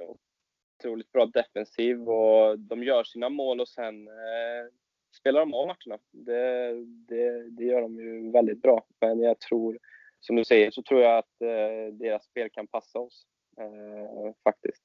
otroligt 0.83 1.13
bra 1.13 1.27
defensiv 1.27 2.09
och 2.09 2.59
de 2.59 2.83
gör 2.83 3.05
sina 3.05 3.29
mål 3.29 3.61
och 3.61 3.69
sen 3.69 4.09
eh, 4.09 4.73
spelar 5.17 5.41
de 5.41 5.55
av 5.55 5.67
matcherna. 5.67 6.03
Det, 6.11 6.73
det, 6.85 7.51
det, 7.51 7.65
gör 7.65 7.83
de 7.83 8.01
ju 8.01 8.31
väldigt 8.31 8.63
bra. 8.63 8.85
Men 9.01 9.21
jag 9.21 9.41
tror 9.41 9.79
som 10.21 10.37
du 10.37 10.45
säger 10.45 10.71
så 10.71 10.83
tror 10.83 11.01
jag 11.01 11.19
att 11.19 11.41
eh, 11.41 11.95
deras 11.95 12.25
spel 12.25 12.49
kan 12.53 12.67
passa 12.67 12.99
oss. 12.99 13.27
Eh, 13.59 14.35
faktiskt. 14.45 14.83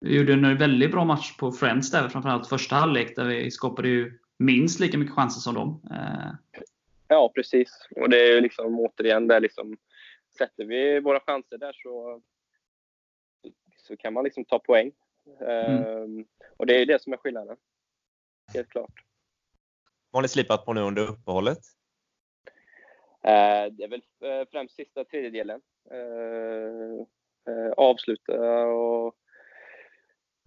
Vi 0.00 0.18
gjorde 0.18 0.32
en 0.32 0.58
väldigt 0.58 0.92
bra 0.92 1.04
match 1.04 1.36
på 1.36 1.52
Friends 1.52 1.90
där, 1.90 2.08
framförallt 2.08 2.48
första 2.48 2.74
halvlek, 2.74 3.16
där 3.16 3.24
vi 3.24 3.50
skapade 3.50 3.88
ju 3.88 4.18
minst 4.38 4.80
lika 4.80 4.98
mycket 4.98 5.14
chanser 5.14 5.40
som 5.40 5.54
dem. 5.54 5.82
Eh. 5.90 6.60
Ja, 7.08 7.32
precis. 7.34 7.88
Och 7.96 8.10
det 8.10 8.28
är 8.28 8.34
ju 8.34 8.40
liksom 8.40 8.80
återigen 8.80 9.28
där 9.28 9.40
liksom, 9.40 9.76
sätter 10.38 10.64
vi 10.64 11.00
våra 11.00 11.20
chanser 11.20 11.58
där 11.58 11.72
så, 11.72 12.22
så 13.86 13.96
kan 13.96 14.12
man 14.12 14.24
liksom 14.24 14.44
ta 14.44 14.58
poäng. 14.58 14.92
Mm. 15.40 15.84
Ehm, 15.84 16.26
och 16.56 16.66
det 16.66 16.74
är 16.74 16.78
ju 16.78 16.84
det 16.84 17.02
som 17.02 17.12
är 17.12 17.16
skillnaden. 17.16 17.56
Helt 18.54 18.68
klart. 18.68 18.92
Vad 20.10 20.18
har 20.18 20.22
ni 20.22 20.28
slipat 20.28 20.64
på 20.64 20.72
nu 20.72 20.80
under 20.80 21.02
uppehållet? 21.02 21.58
Eh, 23.22 23.72
det 23.72 23.84
är 23.84 23.88
väl 23.88 24.02
eh, 24.24 24.48
främst 24.50 24.76
sista 24.76 25.04
tredjedelen. 25.04 25.60
Eh, 25.90 27.06
avsluta 27.76 28.66
och 28.66 29.14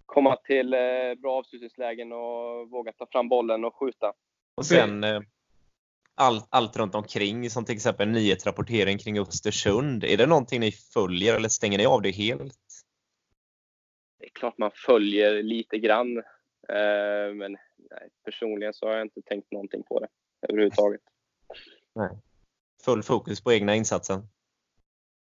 komma 0.06 0.36
till 0.36 0.70
bra 1.18 1.38
avslutningslägen 1.38 2.12
och 2.12 2.70
våga 2.70 2.92
ta 2.92 3.06
fram 3.06 3.28
bollen 3.28 3.64
och 3.64 3.74
skjuta. 3.74 4.12
Och 4.54 4.66
sen 4.66 5.04
allt, 6.14 6.46
allt 6.50 6.76
runt 6.76 6.94
omkring, 6.94 7.50
som 7.50 7.64
till 7.64 7.74
exempel 7.74 8.08
nyhetsrapportering 8.08 8.98
kring 8.98 9.18
Östersund. 9.18 10.04
Är 10.04 10.16
det 10.16 10.26
någonting 10.26 10.60
ni 10.60 10.72
följer 10.72 11.36
eller 11.36 11.48
stänger 11.48 11.78
ni 11.78 11.86
av 11.86 12.02
det 12.02 12.10
helt? 12.10 12.69
Klart 14.40 14.58
man 14.58 14.70
följer 14.74 15.42
lite 15.42 15.78
grann. 15.78 16.22
Men 17.34 17.52
nej, 17.76 18.08
personligen 18.24 18.74
så 18.74 18.86
har 18.86 18.92
jag 18.92 19.02
inte 19.02 19.22
tänkt 19.22 19.52
någonting 19.52 19.82
på 19.82 20.00
det 20.00 20.08
överhuvudtaget. 20.48 21.00
Nej 21.94 22.10
full 22.84 23.02
fokus 23.02 23.40
på 23.40 23.52
egna 23.52 23.74
insatsen. 23.74 24.28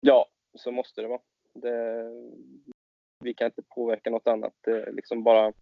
Ja, 0.01 0.29
så 0.55 0.71
måste 0.71 1.03
det 1.03 1.09
vara. 1.09 1.21
Det, 1.55 2.05
vi 3.25 3.35
kan 3.35 3.47
inte 3.47 3.62
påverka 3.75 4.11
något 4.11 4.27
annat. 4.27 4.53
Det 4.61 4.71
är 4.71 4.92
liksom 4.92 5.23
bara 5.23 5.53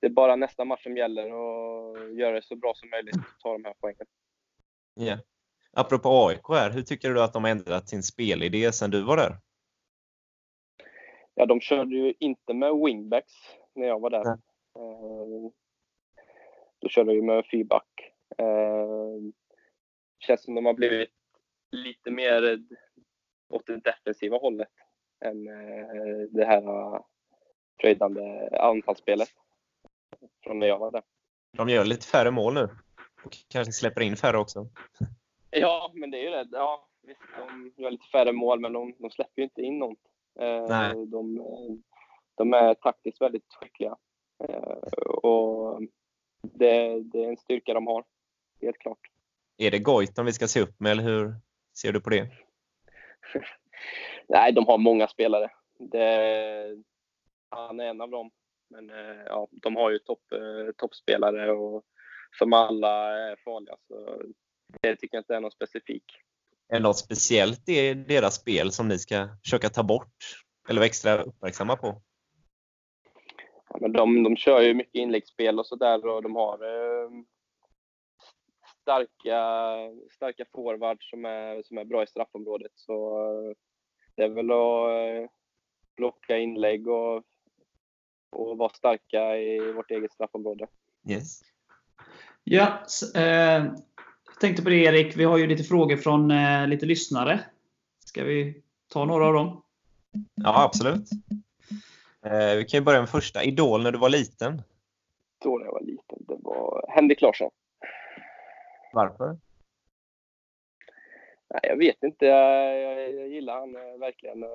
det 0.00 0.06
är 0.06 0.10
bara 0.10 0.36
nästa 0.36 0.64
match 0.64 0.82
som 0.82 0.96
gäller 0.96 1.32
och 1.32 2.12
göra 2.12 2.34
det 2.34 2.42
så 2.42 2.56
bra 2.56 2.72
som 2.74 2.90
möjligt 2.90 3.16
och 3.16 3.40
ta 3.42 3.52
de 3.52 3.64
här 3.64 3.74
poängen. 3.80 4.06
Yeah. 5.00 5.20
Apropå 5.72 6.28
AIK 6.28 6.48
här, 6.48 6.70
hur 6.70 6.82
tycker 6.82 7.10
du 7.10 7.22
att 7.22 7.32
de 7.32 7.44
har 7.44 7.50
ändrat 7.50 7.88
sin 7.88 8.02
spelidé 8.02 8.72
sedan 8.72 8.90
du 8.90 9.02
var 9.02 9.16
där? 9.16 9.38
Ja, 11.38 11.46
de 11.46 11.60
körde 11.60 11.96
ju 11.96 12.14
inte 12.18 12.54
med 12.54 12.74
wingbacks 12.74 13.32
när 13.74 13.86
jag 13.86 14.00
var 14.00 14.10
där. 14.10 14.24
Mm. 14.24 14.40
Då 16.78 16.88
körde 16.88 17.14
de 17.14 17.26
med 17.26 17.46
fyrback. 17.50 17.88
Det 20.18 20.26
känns 20.26 20.44
som 20.44 20.54
de 20.54 20.66
har 20.66 20.74
blivit 20.74 21.10
lite 21.70 22.10
mer 22.10 22.58
åt 23.48 23.66
det 23.66 23.76
defensiva 23.76 24.38
hållet 24.38 24.68
än 25.24 25.48
eh, 25.48 26.28
det 26.30 26.44
här 26.44 26.62
tröjdande 27.80 28.50
anfallsspelet 28.60 29.28
från 30.44 30.58
när 30.58 30.66
jag 30.66 30.78
var 30.78 30.90
där. 30.90 31.02
De 31.56 31.68
gör 31.68 31.84
lite 31.84 32.06
färre 32.06 32.30
mål 32.30 32.54
nu 32.54 32.68
och 33.24 33.36
kanske 33.48 33.72
släpper 33.72 34.00
in 34.00 34.16
färre 34.16 34.38
också. 34.38 34.68
Ja, 35.50 35.90
men 35.94 36.10
det 36.10 36.18
är 36.18 36.22
ju 36.22 36.30
det. 36.30 36.48
Ja, 36.52 36.88
visst, 37.02 37.20
de 37.38 37.72
gör 37.82 37.90
lite 37.90 38.06
färre 38.06 38.32
mål, 38.32 38.60
men 38.60 38.72
de, 38.72 38.94
de 38.98 39.10
släpper 39.10 39.42
ju 39.42 39.44
inte 39.44 39.62
in 39.62 39.78
något. 39.78 39.98
Eh. 40.40 40.92
De, 41.06 41.38
de 42.34 42.52
är 42.52 42.74
taktiskt 42.74 43.20
väldigt 43.20 43.54
skickliga. 43.60 43.96
Eh, 44.48 44.92
och 45.22 45.82
det, 46.42 47.02
det 47.02 47.24
är 47.24 47.28
en 47.28 47.36
styrka 47.36 47.74
de 47.74 47.86
har, 47.86 48.04
helt 48.62 48.78
klart. 48.78 48.98
Är 49.58 49.70
det 49.70 49.78
Goitom 49.78 50.26
vi 50.26 50.32
ska 50.32 50.48
se 50.48 50.60
upp 50.60 50.80
med, 50.80 50.92
eller 50.92 51.02
hur 51.02 51.34
ser 51.78 51.92
du 51.92 52.00
på 52.00 52.10
det? 52.10 52.28
Nej, 54.28 54.52
de 54.52 54.66
har 54.66 54.78
många 54.78 55.08
spelare. 55.08 55.50
Det, 55.78 56.84
han 57.48 57.80
är 57.80 57.84
en 57.84 58.00
av 58.00 58.10
dem. 58.10 58.30
Men 58.68 58.90
eh, 58.90 59.22
ja, 59.26 59.48
de 59.50 59.76
har 59.76 59.90
ju 59.90 59.98
topp, 59.98 60.22
toppspelare 60.76 61.52
och 61.52 61.84
som 62.38 62.52
alla 62.52 63.18
är 63.18 63.36
farliga. 63.36 63.76
Så 63.88 64.22
det 64.82 64.96
tycker 64.96 65.16
jag 65.16 65.20
inte 65.20 65.34
är 65.34 65.40
något 65.40 65.52
specifikt. 65.52 66.10
Är 66.68 66.74
det 66.76 66.82
något 66.82 66.98
speciellt 66.98 67.68
i 67.68 67.94
deras 67.94 68.34
spel 68.34 68.72
som 68.72 68.88
ni 68.88 68.98
ska 68.98 69.28
försöka 69.42 69.68
ta 69.68 69.82
bort 69.82 70.42
eller 70.68 70.80
vara 70.80 70.86
extra 70.86 71.22
uppmärksamma 71.22 71.76
på? 71.76 72.02
Ja, 73.68 73.78
men 73.80 73.92
de, 73.92 74.22
de 74.22 74.36
kör 74.36 74.60
ju 74.60 74.74
mycket 74.74 74.94
inläggsspel 74.94 75.58
och 75.58 75.66
sådär 75.66 76.06
och 76.06 76.22
de 76.22 76.36
har 76.36 76.54
eh, 76.54 77.10
starka, 78.82 79.40
starka 80.12 80.44
forwards 80.54 81.10
som 81.10 81.24
är, 81.24 81.62
som 81.62 81.78
är 81.78 81.84
bra 81.84 82.02
i 82.02 82.06
straffområdet. 82.06 82.72
Så 82.74 83.18
eh, 83.18 83.56
det 84.16 84.22
är 84.22 84.28
väl 84.28 84.50
att 84.50 85.24
eh, 85.24 85.30
blocka 85.96 86.38
inlägg 86.38 86.88
och, 86.88 87.16
och 88.30 88.58
vara 88.58 88.68
starka 88.68 89.36
i 89.36 89.72
vårt 89.72 89.90
eget 89.90 90.12
straffområde. 90.12 90.66
Yes. 91.08 91.40
Ja, 92.44 92.82
eh, 93.14 93.64
jag 94.36 94.40
tänkte 94.40 94.62
på 94.62 94.70
det 94.70 94.76
Erik. 94.76 95.16
Vi 95.16 95.24
har 95.24 95.38
ju 95.38 95.46
lite 95.46 95.64
frågor 95.64 95.96
från 95.96 96.30
eh, 96.30 96.66
lite 96.66 96.86
lyssnare. 96.86 97.40
Ska 98.04 98.24
vi 98.24 98.62
ta 98.92 99.04
några 99.04 99.26
av 99.26 99.32
dem? 99.32 99.62
Ja, 100.34 100.64
absolut. 100.64 101.10
Eh, 102.22 102.56
vi 102.56 102.64
kan 102.68 102.80
ju 102.80 102.84
börja 102.84 103.00
med 103.00 103.08
första. 103.08 103.42
Idol 103.42 103.82
när 103.82 103.92
du 103.92 103.98
var 103.98 104.08
liten? 104.08 104.62
Då 105.44 105.58
när 105.58 105.64
jag 105.64 105.72
var 105.72 105.80
liten? 105.80 106.18
Det 106.28 106.36
var 106.42 106.84
Henrik 106.88 107.20
Larsson. 107.20 107.50
Varför? 108.92 109.38
Nej, 111.48 111.60
jag 111.62 111.76
vet 111.76 112.02
inte. 112.02 112.26
Jag, 112.26 112.80
jag, 112.80 113.14
jag 113.14 113.28
gillar 113.28 113.60
han 113.60 113.76
eh, 113.76 113.98
verkligen. 113.98 114.42
Eh, 114.42 114.48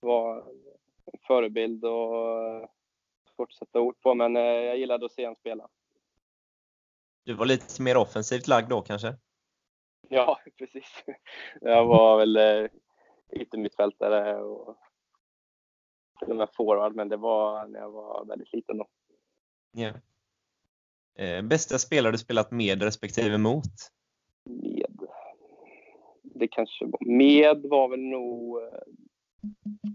var 0.00 0.38
en 1.12 1.18
förebild 1.26 1.84
och 1.84 2.16
eh, 2.16 2.68
svårt 3.36 3.50
att 3.50 3.56
sätta 3.56 3.80
ord 3.80 4.00
på, 4.00 4.14
men 4.14 4.34
jag 4.34 4.78
gillade 4.78 5.06
att 5.06 5.12
se 5.12 5.22
honom 5.22 5.36
spela. 5.36 5.68
Du 7.24 7.34
var 7.34 7.46
lite 7.46 7.82
mer 7.82 7.96
offensivt 7.96 8.48
lagd 8.48 8.68
då 8.68 8.82
kanske? 8.82 9.16
Ja, 10.08 10.40
precis. 10.58 11.04
Jag 11.60 11.86
var 11.86 12.18
väl 12.18 12.68
yttermittfältare 13.32 14.42
och 14.42 14.76
till 16.18 16.30
och 16.30 16.36
med 16.36 16.48
forward, 16.52 16.94
men 16.94 17.08
det 17.08 17.16
var 17.16 17.66
när 17.66 17.80
jag 17.80 17.90
var 17.90 18.24
väldigt 18.24 18.52
liten 18.52 18.78
då. 18.78 18.86
Yeah. 19.76 19.96
Eh, 21.14 21.42
bästa 21.42 21.78
spelare 21.78 22.12
du 22.12 22.18
spelat 22.18 22.50
med 22.50 22.82
respektive 22.82 23.38
mot? 23.38 23.64
Med? 24.44 25.08
Det 26.22 26.48
kanske 26.48 26.84
var, 26.84 26.98
med 27.06 27.62
var 27.66 27.88
väl 27.88 28.00
nog 28.00 28.62
eh, 28.62 28.68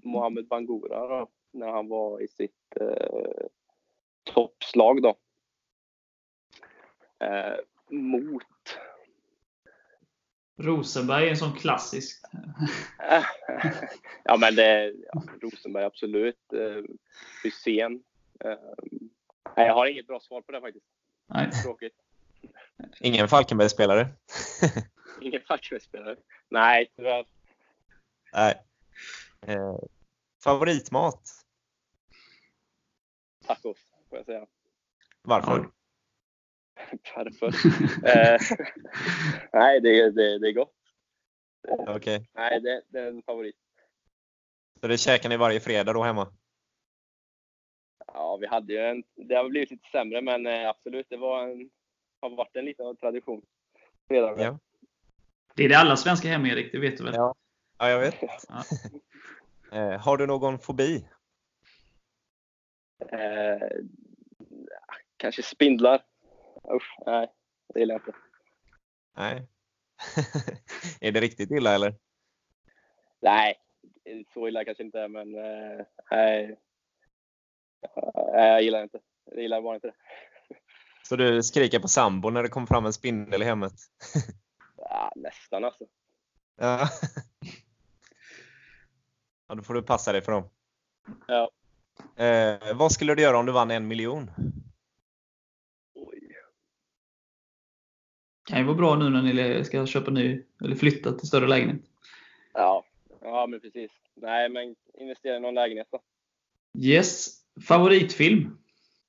Mohamed 0.03 0.47
Bangura 0.47 1.07
då, 1.07 1.27
när 1.51 1.67
han 1.67 1.87
var 1.87 2.21
i 2.21 2.27
sitt 2.27 2.77
eh, 2.81 3.45
toppslag 4.23 5.01
då. 5.01 5.15
Eh, 7.19 7.55
mot? 7.89 8.43
Rosenberg 10.59 11.25
är 11.25 11.29
en 11.29 11.37
sån 11.37 11.53
klassisk. 11.53 12.21
ja, 14.23 14.37
men 14.37 14.55
det, 14.55 14.93
ja, 15.13 15.23
Rosenberg 15.41 15.83
absolut. 15.83 16.53
Eh, 16.53 16.83
Hussein. 17.43 18.03
Eh, 18.39 18.57
jag 19.55 19.73
har 19.73 19.85
inget 19.87 20.07
bra 20.07 20.19
svar 20.19 20.41
på 20.41 20.51
det 20.51 20.61
faktiskt. 20.61 20.85
Nej. 21.27 21.51
Tråkigt. 21.51 21.95
Ingen 22.99 23.27
Falkenberg-spelare? 23.27 24.07
Ingen 25.21 25.41
Falkenberg-spelare? 25.41 26.15
Nej, 26.49 26.91
tyvärr. 26.95 27.25
Nej. 28.33 28.63
Eh, 29.41 29.77
favoritmat? 30.43 31.21
Tacos, 33.45 33.77
får 34.09 34.17
jag 34.17 34.25
säga. 34.25 34.45
Varför? 35.21 35.69
Varför? 37.15 37.47
eh, 38.07 38.39
nej, 39.53 39.81
det, 39.81 40.11
det, 40.11 40.39
det 40.39 40.47
är 40.47 40.53
gott. 40.53 40.73
Okej. 41.67 41.95
Okay. 41.95 42.25
Nej, 42.33 42.61
det, 42.61 42.81
det, 42.87 42.99
är 42.99 43.07
en 43.07 43.21
favorit. 43.21 43.55
Så 44.81 44.87
det 44.87 44.97
käkar 44.97 45.29
ni 45.29 45.37
varje 45.37 45.59
fredag 45.59 45.93
då 45.93 46.03
hemma? 46.03 46.33
Ja, 48.07 48.37
vi 48.37 48.47
hade 48.47 48.73
ju 48.73 48.79
en, 48.79 49.03
det 49.15 49.35
har 49.35 49.49
blivit 49.49 49.71
lite 49.71 49.89
sämre, 49.91 50.21
men 50.21 50.47
eh, 50.47 50.69
absolut, 50.69 51.07
det 51.09 51.17
var 51.17 51.47
en, 51.47 51.69
har 52.21 52.29
varit 52.29 52.55
en 52.55 52.65
liten 52.65 52.97
tradition. 52.97 53.41
Redan. 54.09 54.39
Ja. 54.39 54.59
Det 55.55 55.65
är 55.65 55.69
det 55.69 55.77
alla 55.77 55.97
svenska 55.97 56.27
hem, 56.27 56.45
Erik, 56.45 56.71
det 56.71 56.79
vet 56.79 56.97
du 56.97 57.03
väl? 57.03 57.13
Ja, 57.15 57.35
ja 57.77 57.89
jag 57.89 57.99
vet. 57.99 58.15
Ja. 58.49 58.63
eh, 59.77 59.99
har 59.99 60.17
du 60.17 60.27
någon 60.27 60.59
fobi? 60.59 61.05
Eh, 63.11 63.67
kanske 65.17 65.43
spindlar. 65.43 66.03
Usch, 66.75 66.97
nej, 67.05 67.31
det 67.73 67.79
gillar 67.79 67.95
jag 67.95 68.01
inte. 68.01 68.19
Nej. 69.17 69.47
är 71.01 71.11
det 71.11 71.21
riktigt 71.21 71.51
illa 71.51 71.75
eller? 71.75 71.95
Nej, 73.19 73.55
så 74.33 74.47
illa 74.47 74.65
kanske 74.65 74.83
inte 74.83 75.07
men 75.07 75.35
eh, 75.35 75.85
nej, 76.11 76.57
Nej, 78.33 78.49
jag 78.49 78.63
gillar 78.63 78.83
inte. 78.83 78.99
Jag 79.25 79.41
gillar 79.41 79.61
bara 79.61 79.75
inte 79.75 79.87
det. 79.87 79.95
Så 81.03 81.15
du 81.15 81.43
skriker 81.43 81.79
på 81.79 81.87
sambo 81.87 82.29
när 82.29 82.43
det 82.43 82.49
kommer 82.49 82.67
fram 82.67 82.85
en 82.85 82.93
spindel 82.93 83.41
i 83.41 83.45
hemmet? 83.45 83.73
Ja, 84.89 85.11
nästan 85.15 85.63
alltså. 85.63 85.85
Ja. 86.57 86.89
ja, 89.47 89.55
då 89.55 89.63
får 89.63 89.73
du 89.73 89.81
passa 89.81 90.11
dig 90.11 90.21
för 90.21 90.31
dem. 90.31 90.49
Ja. 91.27 91.51
Eh, 92.23 92.75
vad 92.75 92.91
skulle 92.91 93.15
du 93.15 93.21
göra 93.21 93.37
om 93.37 93.45
du 93.45 93.51
vann 93.51 93.71
en 93.71 93.87
miljon? 93.87 94.31
Kan 98.47 98.59
ju 98.59 98.63
vara 98.63 98.77
bra 98.77 98.95
nu 98.95 99.09
när 99.09 99.21
ni 99.21 99.63
ska 99.63 99.85
köpa 99.85 100.11
ny, 100.11 100.43
eller 100.63 100.75
flytta 100.75 101.11
till 101.11 101.27
större 101.27 101.47
lägenhet. 101.47 101.81
Ja, 102.53 102.83
ja 103.21 103.47
men 103.47 103.59
precis. 103.59 103.91
Nej, 104.15 104.49
men 104.49 104.75
investera 104.99 105.37
i 105.37 105.39
någon 105.39 105.53
lägenhet 105.53 105.87
då. 105.91 106.01
Yes. 106.79 107.27
Favoritfilm? 107.67 108.57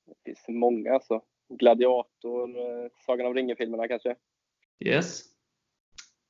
Det 0.05 0.15
finns 0.25 0.45
många 0.47 0.93
alltså. 0.93 1.21
Gladiator, 1.49 2.49
eh, 2.49 2.91
Sagan 3.05 3.27
om 3.27 3.33
ringen-filmerna 3.33 3.87
kanske. 3.87 4.15
Yes. 4.79 5.23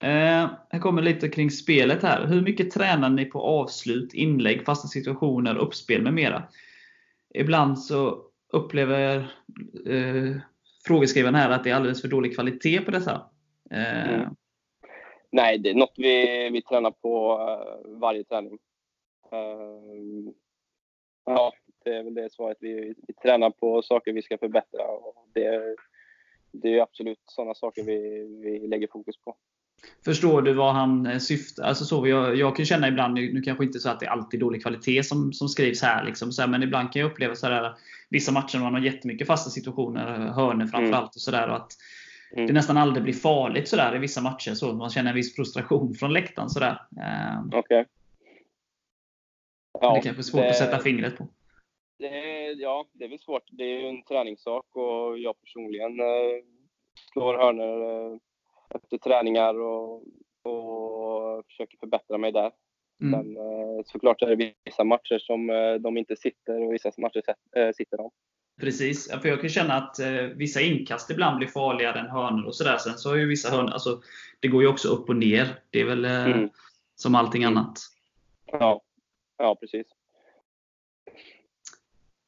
Eh, 0.02 0.50
här 0.70 0.80
kommer 0.80 1.02
lite 1.02 1.30
kring 1.30 1.52
spelet 1.52 2.04
här. 2.04 2.28
Hur 2.28 2.42
mycket 2.42 2.72
tränar 2.72 3.10
ni 3.10 3.26
på 3.26 3.42
avslut, 3.42 4.14
inlägg, 4.14 4.66
fasta 4.66 4.88
situationer, 4.88 5.58
uppspel 5.58 6.02
med 6.02 6.14
mera? 6.14 6.44
Ibland 7.34 7.80
så 7.80 8.26
upplever 8.54 9.18
eh, 9.86 10.36
frågeskrivaren 10.90 11.36
här 11.36 11.50
att 11.50 11.64
det 11.64 11.70
är 11.70 11.76
alldeles 11.76 12.02
för 12.02 12.08
dålig 12.08 12.36
kvalitet 12.36 12.82
på 12.82 12.92
dessa. 12.92 13.30
Eh, 13.72 14.14
mm. 14.14 14.36
Nej, 15.32 15.58
det 15.58 15.70
är 15.70 15.74
något 15.74 15.94
vi, 15.98 16.50
vi 16.50 16.62
tränar 16.62 16.92
på 16.92 17.40
eh, 17.42 18.00
varje 18.00 18.24
träning. 18.24 18.60
Eh, 19.32 20.34
ja, 21.26 21.54
det 21.84 21.96
är 21.96 22.04
väl 22.04 22.14
det 22.14 22.32
svaret. 22.32 22.58
Vi, 22.60 22.96
vi 23.08 23.14
tränar 23.14 23.50
på 23.50 23.82
saker 23.82 24.14
vi 24.14 24.22
ska 24.22 24.38
förbättra 24.38 24.88
och 24.88 25.28
det, 25.34 25.76
det 26.52 26.80
är 26.80 26.82
absolut 26.82 27.20
sådana 27.26 27.54
saker 27.54 27.84
vi, 27.84 28.28
vi 28.44 28.68
lägger 28.68 28.88
fokus 28.92 29.18
på. 29.18 29.36
Förstår 30.06 30.42
du 30.42 30.54
vad 30.54 30.74
han 30.74 31.06
eh, 31.06 31.18
syftar 31.18 31.64
alltså 31.64 31.86
så 31.86 32.08
jag, 32.08 32.36
jag 32.36 32.56
kan 32.56 32.66
känna 32.66 32.88
ibland, 32.88 33.14
nu 33.14 33.42
kanske 33.42 33.64
inte 33.64 33.80
så 33.80 33.90
att 33.90 34.00
det 34.00 34.06
är 34.06 34.10
alltid 34.10 34.40
dålig 34.40 34.62
kvalitet 34.62 35.04
som, 35.04 35.34
som 35.34 35.50
skrivs 35.50 35.82
här, 35.82 36.06
liksom, 36.06 36.32
så 36.32 36.42
här, 36.42 36.50
men 36.50 36.64
ibland 36.64 36.94
kan 36.94 37.02
jag 37.02 37.12
uppleva 37.12 37.36
så 37.36 37.48
här, 37.48 37.74
vissa 38.10 38.32
matcher 38.32 38.60
man 38.60 38.74
har 38.74 38.82
jättemycket 38.82 39.28
fasta 39.28 39.50
situationer, 39.50 40.18
hörnor 40.18 40.66
framförallt, 40.66 41.28
mm. 41.28 41.50
och 41.50 41.56
att 41.56 41.72
mm. 42.34 42.48
det 42.48 42.54
nästan 42.54 42.78
aldrig 42.78 43.04
blir 43.04 43.14
farligt 43.14 43.68
så 43.68 43.76
där, 43.76 43.96
i 43.96 44.00
vissa 44.00 44.22
matcher. 44.22 44.54
Så 44.54 44.74
man 44.74 44.90
känner 44.90 45.10
en 45.10 45.16
viss 45.16 45.36
frustration 45.36 45.94
från 45.94 46.14
läktaren. 46.14 46.50
Så 46.50 46.60
där. 46.60 46.82
Ehm, 47.02 47.48
okay. 47.60 47.86
Ja, 49.82 49.94
det 49.94 50.02
kanske 50.02 50.22
är 50.22 50.24
svårt 50.24 50.42
det, 50.42 50.50
att 50.50 50.58
sätta 50.58 50.80
fingret 50.80 51.18
på. 51.18 51.28
Det, 52.00 52.08
ja, 52.52 52.86
det 52.94 53.06
är 53.06 53.10
väl 53.10 53.20
svårt. 53.20 53.44
Det 53.52 53.64
är 53.64 53.82
ju 53.82 53.88
en 53.88 54.04
träningssak 54.04 54.66
och 54.76 55.20
jag 55.20 55.42
personligen 55.42 56.00
eh, 56.00 56.44
slår 57.14 57.38
hörnor 57.38 58.14
eh, 58.14 58.20
efter 58.76 58.98
träningar 58.98 59.60
och, 59.60 59.96
och 60.44 61.46
försöker 61.46 61.78
förbättra 61.78 62.18
mig 62.18 62.32
där. 62.32 62.52
Mm. 63.02 63.12
Men 63.12 63.38
eh, 63.38 63.84
såklart 63.86 64.22
är 64.22 64.36
det 64.36 64.54
vissa 64.66 64.84
matcher 64.84 65.20
som 65.20 65.50
eh, 65.50 65.74
de 65.74 65.98
inte 65.98 66.16
sitter 66.16 66.66
och 66.66 66.74
vissa 66.74 66.92
matcher 66.98 67.24
eh, 67.56 67.72
sitter 67.76 67.98
de. 67.98 68.12
Precis, 68.62 69.12
för 69.22 69.30
jag 69.30 69.42
kan 69.42 69.50
känna 69.50 69.74
att 69.74 70.00
vissa 70.36 70.62
inkast 70.62 71.10
ibland 71.10 71.38
blir 71.38 71.48
farligare 71.48 72.00
än 72.00 72.10
hörnor 72.10 72.46
och 72.46 72.56
sådär. 72.56 72.78
Sen 72.78 72.98
så 72.98 73.10
har 73.10 73.16
ju 73.16 73.28
vissa 73.28 73.50
hörnor, 73.50 73.72
alltså, 73.72 74.02
det 74.40 74.48
går 74.48 74.62
ju 74.62 74.68
också 74.68 74.88
upp 74.88 75.10
och 75.10 75.16
ner. 75.16 75.48
Det 75.70 75.82
är 75.82 75.86
väl 75.86 76.06
mm. 76.06 76.50
som 76.96 77.16
allting 77.16 77.44
mm. 77.44 77.58
annat. 77.58 77.80
Ja, 78.46 78.82
ja 79.38 79.56
precis. 79.56 79.88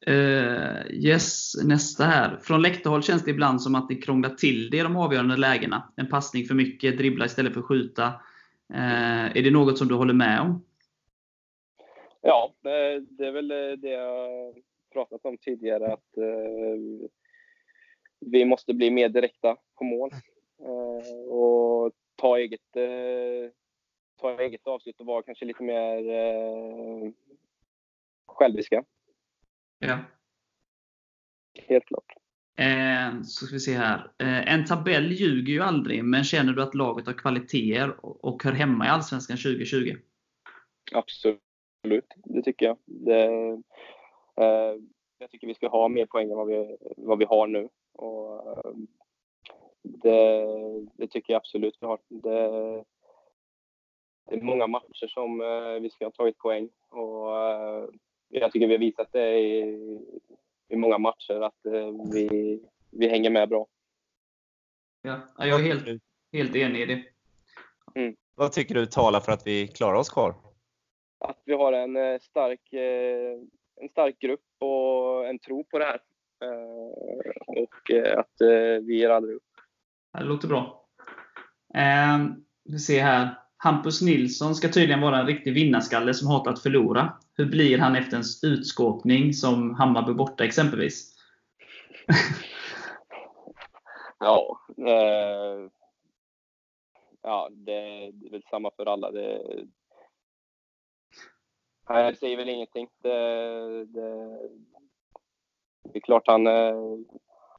Uh, 0.08 0.90
yes, 0.90 1.54
nästa 1.64 2.04
här. 2.04 2.38
Från 2.42 2.62
läktarhåll 2.62 3.02
känns 3.02 3.24
det 3.24 3.30
ibland 3.30 3.62
som 3.62 3.74
att 3.74 3.90
ni 3.90 3.96
krånglar 3.96 4.30
till 4.30 4.70
det 4.70 4.76
i 4.76 4.80
de 4.80 4.96
avgörande 4.96 5.36
lägena. 5.36 5.92
En 5.96 6.08
passning 6.08 6.44
för 6.44 6.54
mycket, 6.54 6.98
dribbla 6.98 7.24
istället 7.24 7.52
för 7.52 7.60
att 7.60 7.66
skjuta. 7.66 8.06
Uh, 8.70 9.36
är 9.36 9.42
det 9.42 9.50
något 9.50 9.78
som 9.78 9.88
du 9.88 9.94
håller 9.94 10.14
med 10.14 10.40
om? 10.40 10.64
Ja, 12.20 12.54
det, 12.60 13.00
det 13.00 13.26
är 13.26 13.32
väl 13.32 13.48
det 13.80 13.90
jag 13.90 14.54
pratat 14.92 15.20
om 15.24 15.38
tidigare, 15.38 15.92
att 15.92 16.18
uh, 16.18 17.08
vi 18.20 18.44
måste 18.44 18.74
bli 18.74 18.90
mer 18.90 19.08
direkta 19.08 19.56
på 19.78 19.84
mål. 19.84 20.10
och 21.28 21.92
ta 22.16 22.38
eget, 22.38 22.60
ta 24.20 24.40
eget 24.40 24.66
avslut 24.66 25.00
och 25.00 25.06
vara 25.06 25.22
kanske 25.22 25.44
lite 25.44 25.62
mer 25.62 26.02
själviska. 28.26 28.84
Ja. 29.82 29.98
Helt 31.68 31.84
klart. 31.84 32.12
Eh, 32.56 33.22
så 33.22 33.46
ska 33.46 33.54
vi 33.54 33.60
se 33.60 33.72
här. 33.72 34.10
Eh, 34.18 34.54
en 34.54 34.64
tabell 34.64 35.12
ljuger 35.12 35.52
ju 35.52 35.60
aldrig, 35.60 36.04
men 36.04 36.24
känner 36.24 36.52
du 36.52 36.62
att 36.62 36.74
laget 36.74 37.06
har 37.06 37.14
kvaliteter 37.14 38.04
och 38.26 38.42
hör 38.44 38.52
hemma 38.52 38.86
i 38.86 38.88
Allsvenskan 38.88 39.36
2020? 39.36 39.96
Absolut, 40.92 42.14
det 42.24 42.42
tycker 42.42 42.66
jag. 42.66 42.76
Det, 42.84 43.24
eh, 44.36 44.74
jag 45.18 45.30
tycker 45.30 45.46
vi 45.46 45.54
ska 45.54 45.68
ha 45.68 45.88
mer 45.88 46.06
poäng 46.06 46.30
än 46.30 46.36
vad 46.36 46.46
vi, 46.46 46.76
vad 46.96 47.18
vi 47.18 47.24
har 47.24 47.46
nu. 47.46 47.68
Och, 47.92 48.48
eh, 48.48 48.72
det, 49.82 50.46
det, 50.96 51.06
tycker 51.06 51.32
jag 51.32 51.40
absolut 51.40 51.78
vi 51.80 51.86
har. 51.86 51.98
Det, 52.08 52.84
det 54.28 54.36
är 54.36 54.42
många 54.42 54.66
matcher 54.66 55.06
som 55.08 55.40
eh, 55.40 55.82
vi 55.82 55.90
ska 55.90 56.04
ha 56.04 56.12
tagit 56.12 56.38
poäng. 56.38 56.68
Och, 56.90 57.38
eh, 57.38 57.84
jag 58.32 58.52
tycker 58.52 58.66
vi 58.66 58.74
har 58.74 58.78
visat 58.78 59.12
det 59.12 59.38
i, 59.38 59.78
i 60.68 60.76
många 60.76 60.98
matcher 60.98 61.40
att 61.40 61.66
eh, 61.66 62.12
vi, 62.12 62.60
vi 62.90 63.08
hänger 63.08 63.30
med 63.30 63.48
bra. 63.48 63.66
Ja, 65.02 65.20
jag 65.38 65.60
är 65.60 65.64
helt, 65.64 66.02
helt 66.32 66.56
enig 66.56 66.80
i 66.80 66.86
det. 66.86 67.04
Mm. 67.94 68.16
Vad 68.34 68.52
tycker 68.52 68.74
du 68.74 68.86
talar 68.86 69.20
för 69.20 69.32
att 69.32 69.46
vi 69.46 69.68
klarar 69.68 69.94
oss 69.94 70.10
kvar? 70.10 70.34
Att 71.18 71.42
vi 71.44 71.52
har 71.54 71.72
en 71.72 71.96
eh, 71.96 72.18
stark, 72.20 72.72
eh, 72.72 73.40
en 73.80 73.88
stark 73.88 74.18
grupp 74.18 74.40
och 74.58 75.28
en 75.28 75.38
tro 75.38 75.64
på 75.64 75.78
det 75.78 75.84
här. 75.84 76.00
Och 77.46 77.90
att 78.18 78.34
vi 78.82 78.98
ger 78.98 79.10
aldrig 79.10 79.36
upp. 79.36 79.42
Det 80.18 80.24
låter 80.24 80.48
bra. 80.48 80.86
vi 82.64 82.78
ser 82.78 83.02
här. 83.02 83.38
Hampus 83.56 84.02
Nilsson 84.02 84.54
ska 84.54 84.68
tydligen 84.68 85.00
vara 85.00 85.20
en 85.20 85.26
riktig 85.26 85.54
vinnarskalle 85.54 86.14
som 86.14 86.28
hatar 86.28 86.52
att 86.52 86.62
förlora. 86.62 87.12
Hur 87.34 87.46
blir 87.46 87.78
han 87.78 87.96
efter 87.96 88.16
en 88.16 88.52
utskåpning 88.52 89.32
som 89.32 89.74
Hammarby 89.74 90.14
borta 90.14 90.44
exempelvis? 90.44 91.16
ja, 94.18 94.60
eh, 94.78 95.70
ja 97.22 97.48
det, 97.50 98.10
det 98.12 98.26
är 98.26 98.30
väl 98.30 98.42
samma 98.50 98.70
för 98.76 98.86
alla. 98.86 99.10
Det, 99.10 99.42
jag 101.86 102.16
säger 102.16 102.36
väl 102.36 102.48
ingenting. 102.48 102.88
Det, 103.02 103.84
det, 103.84 104.38
det 105.82 105.98
är 105.98 106.00
klart 106.00 106.26
han, 106.26 106.46
eh, 106.46 106.74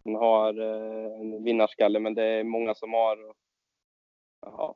han 0.03 0.15
har 0.15 0.59
eh, 0.59 1.21
en 1.21 1.43
vinnarskalle, 1.43 1.99
men 1.99 2.13
det 2.13 2.23
är 2.23 2.43
många 2.43 2.75
som 2.75 2.93
har. 2.93 3.33
Ja, 4.41 4.75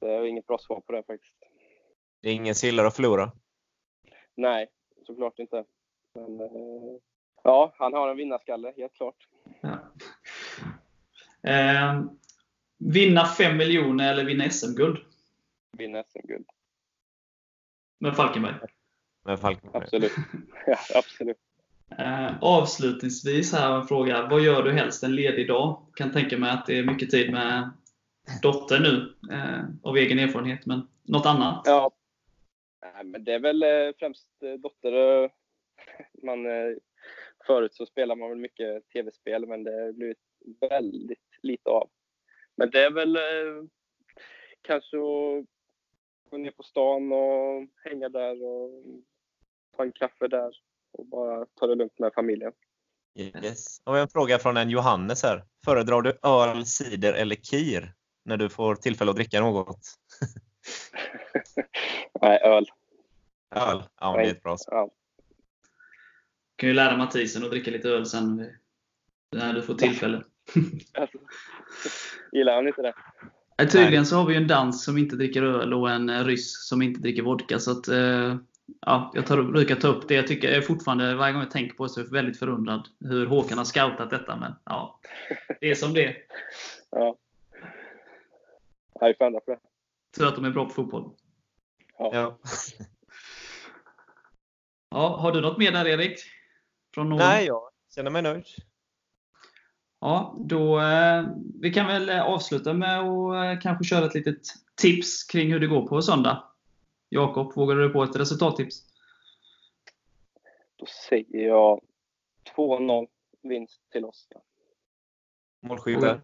det 0.00 0.12
är 0.12 0.24
inget 0.24 0.46
bra 0.46 0.58
svar 0.58 0.80
på 0.80 0.92
det 0.92 1.02
faktiskt. 1.02 1.34
Det 2.22 2.28
är 2.28 2.34
ingen 2.34 2.54
sillar 2.54 2.84
att 2.84 2.96
förlora? 2.96 3.32
Nej, 4.36 4.68
såklart 5.06 5.38
inte. 5.38 5.64
Men, 6.14 6.40
eh, 6.40 6.98
ja, 7.42 7.74
han 7.78 7.92
har 7.92 8.08
en 8.08 8.16
vinnarskalle, 8.16 8.72
helt 8.76 8.94
klart. 8.94 9.28
Ja. 9.60 9.78
Eh, 11.50 12.02
vinna 12.78 13.26
5 13.26 13.56
miljoner 13.56 14.12
eller 14.12 14.24
vinna 14.24 14.50
SM-guld? 14.50 14.98
Vinna 15.72 16.02
SM-guld. 16.02 16.46
Med 17.98 18.16
Falkenberg? 18.16 18.54
Med 19.24 19.40
Falkenberg. 19.40 19.82
Absolut. 19.82 20.12
Ja, 20.66 20.76
absolut. 20.94 21.36
Eh, 21.98 22.42
avslutningsvis 22.42 23.52
här 23.52 23.76
en 23.76 23.86
fråga. 23.86 24.28
Vad 24.28 24.40
gör 24.40 24.62
du 24.62 24.72
helst 24.72 25.02
en 25.02 25.14
ledig 25.14 25.48
dag? 25.48 25.86
Kan 25.94 26.12
tänka 26.12 26.38
mig 26.38 26.50
att 26.50 26.66
det 26.66 26.78
är 26.78 26.84
mycket 26.84 27.10
tid 27.10 27.32
med 27.32 27.70
dotter 28.42 28.80
nu, 28.80 29.14
eh, 29.34 29.64
av 29.82 29.96
egen 29.96 30.18
erfarenhet. 30.18 30.66
Men 30.66 30.88
något 31.02 31.26
annat? 31.26 31.62
Ja, 31.64 31.90
men 33.04 33.24
det 33.24 33.34
är 33.34 33.38
väl 33.38 33.62
eh, 33.62 33.94
främst 33.98 34.42
eh, 34.42 34.52
dotter. 34.52 34.92
Man, 36.22 36.44
förut 37.46 37.74
så 37.74 37.86
spelade 37.86 38.20
man 38.20 38.28
väl 38.28 38.38
mycket 38.38 38.88
tv-spel, 38.88 39.46
men 39.46 39.64
det 39.64 39.70
har 39.70 39.92
blivit 39.92 40.18
väldigt 40.60 41.38
lite 41.42 41.70
av. 41.70 41.90
Men 42.56 42.70
det 42.70 42.84
är 42.84 42.90
väl 42.90 43.18
kanske 44.62 44.96
att 44.96 45.44
gå 46.30 46.36
ner 46.36 46.50
på 46.50 46.62
stan 46.62 47.12
och 47.12 47.66
hänga 47.84 48.08
där 48.08 48.42
och 48.42 48.84
ta 49.76 49.82
en 49.82 49.92
kaffe 49.92 50.28
där 50.28 50.52
och 50.92 51.06
bara 51.06 51.46
ta 51.54 51.66
det 51.66 51.74
lugnt 51.74 51.98
med 51.98 52.12
familjen. 52.14 52.52
Yes. 53.18 53.80
Och 53.84 53.98
en 53.98 54.08
fråga 54.08 54.38
från 54.38 54.56
en 54.56 54.70
Johannes 54.70 55.22
här. 55.22 55.44
Föredrar 55.64 56.02
du 56.02 56.18
öl, 56.22 56.66
cider 56.66 57.12
eller 57.12 57.36
kir? 57.36 57.94
när 58.26 58.36
du 58.36 58.48
får 58.48 58.74
tillfälle 58.74 59.10
att 59.10 59.16
dricka 59.16 59.40
något? 59.40 59.80
Nej, 62.20 62.38
öl. 62.42 62.66
Öl? 63.56 63.82
Ja, 64.00 64.16
det 64.16 64.22
är 64.22 64.30
ett 64.30 64.42
bra. 64.42 64.56
Ja. 64.66 64.90
kan 66.56 66.68
ju 66.68 66.74
lära 66.74 66.96
Mathisen 66.96 67.44
att 67.44 67.50
dricka 67.50 67.70
lite 67.70 67.88
öl 67.88 68.06
sen 68.06 68.50
när 69.32 69.52
du 69.52 69.62
får 69.62 69.74
tillfälle. 69.74 70.24
Gillar 72.32 72.54
han 72.54 72.68
inte 72.68 72.82
det? 72.82 72.94
Tydligen 73.66 74.06
så 74.06 74.16
har 74.16 74.26
vi 74.26 74.36
en 74.36 74.46
dans 74.46 74.84
som 74.84 74.98
inte 74.98 75.16
dricker 75.16 75.42
öl 75.42 75.74
och 75.74 75.90
en 75.90 76.24
ryss 76.24 76.68
som 76.68 76.82
inte 76.82 77.00
dricker 77.00 77.22
vodka. 77.22 77.58
Så 77.58 77.70
att, 77.70 77.88
eh, 77.88 78.36
ja, 78.80 79.12
jag 79.14 79.26
tar, 79.26 79.42
brukar 79.42 79.76
ta 79.76 79.88
upp 79.88 80.08
det. 80.08 80.14
Jag 80.14 80.26
tycker 80.26 80.52
jag 80.52 80.66
fortfarande, 80.66 81.14
varje 81.14 81.32
gång 81.32 81.42
jag 81.42 81.50
tänker 81.50 81.76
på 81.76 81.84
det, 81.84 81.90
så 81.90 82.00
är 82.00 82.04
jag 82.04 82.12
väldigt 82.12 82.38
förundrad 82.38 82.88
hur 83.00 83.26
Håkan 83.26 83.58
har 83.58 83.64
scoutat 83.64 84.10
detta. 84.10 84.36
Men 84.36 84.52
ja, 84.64 85.00
det 85.60 85.70
är 85.70 85.74
som 85.74 85.94
det 85.94 86.04
är. 86.04 86.16
Ja. 86.90 87.16
Jag 89.00 89.10
är 89.10 89.14
för 89.14 89.30
det. 89.46 89.58
Tur 90.16 90.26
att 90.26 90.34
de 90.34 90.44
är 90.44 90.50
bra 90.50 90.64
på 90.64 90.70
fotboll. 90.70 91.10
Ja. 91.98 92.10
ja. 92.12 92.38
ja. 94.90 95.16
Har 95.16 95.32
du 95.32 95.40
något 95.40 95.58
mer 95.58 95.72
där 95.72 95.86
Erik? 95.86 96.20
Från 96.94 97.08
någon? 97.08 97.18
Nej, 97.18 97.46
jag 97.46 97.62
känner 97.94 98.10
mig 98.10 98.22
nöjd. 98.22 98.44
Ja, 100.00 100.36
då, 100.38 100.80
eh, 100.80 101.24
vi 101.60 101.72
kan 101.72 101.86
väl 101.86 102.10
avsluta 102.10 102.72
med 102.72 103.00
att 103.00 103.56
eh, 103.56 103.62
kanske 103.62 103.84
köra 103.84 104.06
ett 104.06 104.14
litet 104.14 104.42
tips 104.74 105.24
kring 105.24 105.52
hur 105.52 105.60
det 105.60 105.66
går 105.66 105.86
på 105.86 106.02
söndag. 106.02 106.44
Jakob, 107.08 107.54
vågar 107.54 107.76
du 107.76 107.88
på 107.88 108.02
ett 108.02 108.16
resultattips? 108.16 108.82
Då 110.76 110.86
säger 111.08 111.46
jag 111.46 111.80
2-0 112.56 113.06
vinst 113.42 113.80
till 113.92 114.04
oss. 114.04 114.28
Målskyttar? 115.62 116.20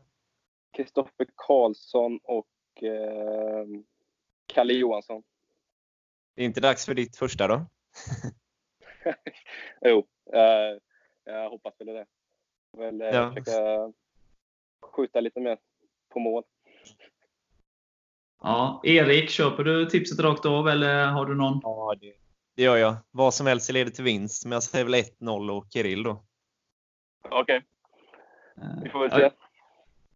Kristoffer 0.77 1.27
Karlsson 1.37 2.21
och 2.23 2.83
eh, 2.83 3.67
Kalle 4.47 4.73
Johansson. 4.73 5.23
Det 6.35 6.43
är 6.43 6.47
inte 6.47 6.61
dags 6.61 6.87
för 6.87 6.95
ditt 6.95 7.17
första 7.17 7.49
då? 7.49 7.67
jo, 9.81 10.07
eh, 10.33 10.79
jag 11.25 11.51
hoppas 11.51 11.75
väl 11.79 11.87
det. 11.87 12.07
Jag 12.73 12.87
vill 12.87 13.01
eh, 13.01 13.09
ja. 13.09 13.29
försöka 13.29 13.93
skjuta 14.83 15.21
lite 15.21 15.41
mer 15.41 15.59
på 16.09 16.19
mål. 16.19 16.45
Ja, 18.43 18.81
Erik, 18.85 19.31
köper 19.31 19.65
du 19.65 19.87
tipset 19.87 20.21
rakt 20.21 20.47
av 20.47 20.69
eller 20.69 21.07
har 21.07 21.27
du 21.27 21.35
någon? 21.35 21.61
Ja, 21.63 21.95
det, 22.01 22.13
det 22.57 22.63
gör 22.63 22.77
jag. 22.77 22.97
Vad 23.11 23.35
som 23.35 23.47
helst 23.47 23.73
leder 23.73 23.91
till 23.91 24.05
vinst, 24.05 24.45
men 24.45 24.53
jag 24.53 24.63
säger 24.63 24.85
väl 24.85 24.95
1-0 24.95 25.51
och 25.51 25.67
Kirill 25.73 26.03
då. 26.03 26.25
Okej, 27.31 27.63
okay. 28.57 28.69
vi 28.83 28.91
får 28.91 29.01
väl 29.01 29.11
se. 29.11 29.21
Ja, 29.21 29.31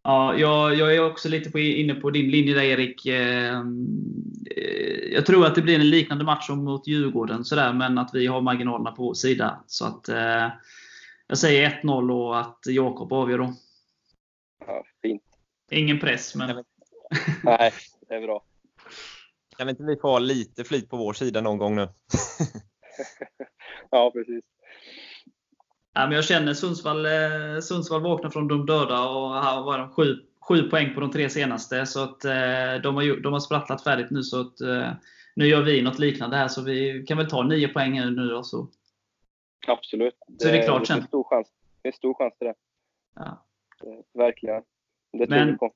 ja 0.07 0.37
jag, 0.37 0.75
jag, 0.75 0.95
är 0.95 1.05
också 1.05 1.29
lite 1.29 1.51
på, 1.51 1.59
inne 1.59 1.95
på 1.95 2.09
din 2.09 2.31
linje 2.31 2.53
där 2.53 2.61
Erik. 2.61 3.05
Eh, 3.05 3.63
jag 5.11 5.25
tror 5.25 5.45
att 5.45 5.55
det 5.55 5.61
blir 5.61 5.75
en 5.75 5.89
liknande 5.89 6.25
match 6.25 6.47
som 6.47 6.63
mot 6.63 6.87
Djurgården, 6.87 7.45
sådär, 7.45 7.73
men 7.73 7.97
att 7.97 8.09
vi 8.13 8.27
har 8.27 8.41
marginalerna 8.41 8.91
på 8.91 9.03
vår 9.03 9.13
sida. 9.13 9.63
Så 9.67 9.85
att, 9.85 10.09
eh, 10.09 10.49
jag 11.27 11.37
säger 11.37 11.81
1-0 11.83 12.11
och 12.11 12.39
att 12.39 12.59
Jakob 12.65 13.13
avgör 13.13 13.37
då. 13.37 13.53
Ja, 14.65 14.83
fint. 15.01 15.23
Ingen 15.71 15.99
press, 15.99 16.35
men... 16.35 16.63
Nej, 17.43 17.71
det 18.09 18.15
är 18.15 18.21
bra. 18.21 18.43
Kan 19.57 19.69
inte 19.69 19.83
vi 19.83 19.95
få 19.95 20.07
ha 20.07 20.19
lite 20.19 20.63
flyt 20.63 20.89
på 20.89 20.97
vår 20.97 21.13
sida 21.13 21.41
någon 21.41 21.57
gång 21.57 21.75
nu? 21.75 21.89
ja, 23.91 24.11
precis. 24.11 24.43
Ja, 25.97 26.05
men 26.05 26.15
jag 26.15 26.25
känner 26.25 26.53
Sundsvall, 26.53 27.05
eh, 27.05 27.59
Sundsvall 27.61 28.01
vaknar 28.01 28.29
från 28.29 28.47
de 28.47 28.65
döda 28.65 29.09
och 29.09 29.29
har 29.29 29.63
var 29.63 29.87
sju, 29.87 30.15
sju 30.47 30.69
poäng 30.69 30.93
på 30.93 30.99
de 30.99 31.11
tre 31.11 31.29
senaste. 31.29 31.85
Så 31.85 32.03
att, 32.03 32.25
eh, 32.25 32.81
de, 32.83 32.95
har, 32.95 33.21
de 33.21 33.33
har 33.33 33.39
sprattlat 33.39 33.83
färdigt 33.83 34.11
nu. 34.11 34.23
Så 34.23 34.41
att, 34.41 34.61
eh, 34.61 34.91
nu 35.35 35.47
gör 35.47 35.61
vi 35.61 35.81
något 35.81 35.99
liknande 35.99 36.37
här, 36.37 36.47
så 36.47 36.61
vi 36.61 37.05
kan 37.07 37.17
väl 37.17 37.29
ta 37.29 37.43
nio 37.43 37.67
poäng 37.67 37.99
nu 37.99 38.27
då. 38.27 38.43
Så. 38.43 38.67
Absolut. 39.67 40.15
Det, 40.27 40.43
så 40.43 40.49
är 40.49 40.53
det 40.53 40.63
klart 40.63 40.87
sen. 40.87 40.97
Det 40.97 41.03
är 41.03 41.07
stor 41.07 41.23
chans, 41.23 41.47
det 41.81 41.87
är 41.87 41.93
stor 41.93 42.13
chans 42.13 42.37
till 42.37 42.47
det. 42.47 42.55
Ja. 43.15 43.45
det 43.81 44.19
verkligen. 44.19 44.63
Det 45.13 45.27
tror 45.27 45.45
vi 45.45 45.57
på. 45.57 45.73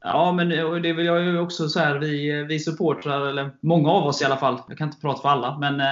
Ja, 0.00 0.32
men 0.32 0.48
det 0.82 0.92
vill 0.92 1.06
jag 1.06 1.24
ju 1.24 1.38
också 1.38 1.68
så 1.68 1.80
här, 1.80 1.98
vi, 1.98 2.44
vi 2.44 2.58
supportrar, 2.58 3.26
eller 3.26 3.50
många 3.60 3.90
av 3.90 4.06
oss 4.06 4.22
i 4.22 4.24
alla 4.24 4.36
fall, 4.36 4.58
jag 4.68 4.78
kan 4.78 4.88
inte 4.88 5.00
prata 5.00 5.22
för 5.22 5.28
alla, 5.28 5.58
men 5.58 5.82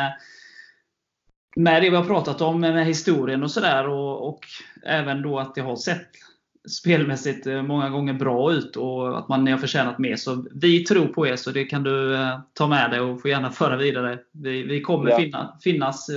med 1.59 1.83
det 1.83 1.91
vi 1.91 1.97
har 1.97 2.05
pratat 2.05 2.41
om 2.41 2.61
med 2.61 2.87
historien 2.87 3.43
och 3.43 3.51
sådär 3.51 3.89
och, 3.89 4.29
och 4.29 4.41
även 4.83 5.23
då 5.23 5.39
att 5.39 5.55
det 5.55 5.61
har 5.61 5.77
sett 5.77 6.09
spelmässigt 6.81 7.47
eh, 7.47 7.63
många 7.63 7.91
gånger 7.91 8.13
bra 8.13 8.53
ut 8.53 8.77
och 8.77 9.19
att 9.19 9.29
man 9.29 9.47
har 9.47 9.59
förtjänat 9.59 9.99
mer. 9.99 10.17
Så 10.17 10.47
vi 10.55 10.85
tror 10.85 11.07
på 11.07 11.27
er, 11.27 11.37
så 11.37 11.51
det 11.51 11.65
kan 11.65 11.83
du 11.83 12.15
eh, 12.15 12.41
ta 12.53 12.67
med 12.67 12.91
dig 12.91 13.01
och 13.01 13.23
få 13.23 13.29
gärna 13.29 13.51
föra 13.51 13.77
vidare. 13.77 14.19
Vi, 14.33 14.63
vi 14.63 14.81
kommer 14.81 15.11
ja. 15.11 15.17
finna, 15.17 15.59
finnas 15.63 16.11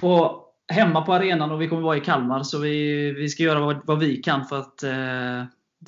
på, 0.00 0.42
hemma 0.72 1.02
på 1.02 1.12
arenan 1.12 1.50
och 1.50 1.62
vi 1.62 1.68
kommer 1.68 1.82
vara 1.82 1.96
i 1.96 2.00
Kalmar. 2.00 2.42
Så 2.42 2.58
vi, 2.58 3.12
vi 3.12 3.28
ska 3.28 3.42
göra 3.42 3.60
vad, 3.60 3.86
vad 3.86 3.98
vi 3.98 4.16
kan 4.16 4.44
för 4.44 4.58
att 4.58 4.84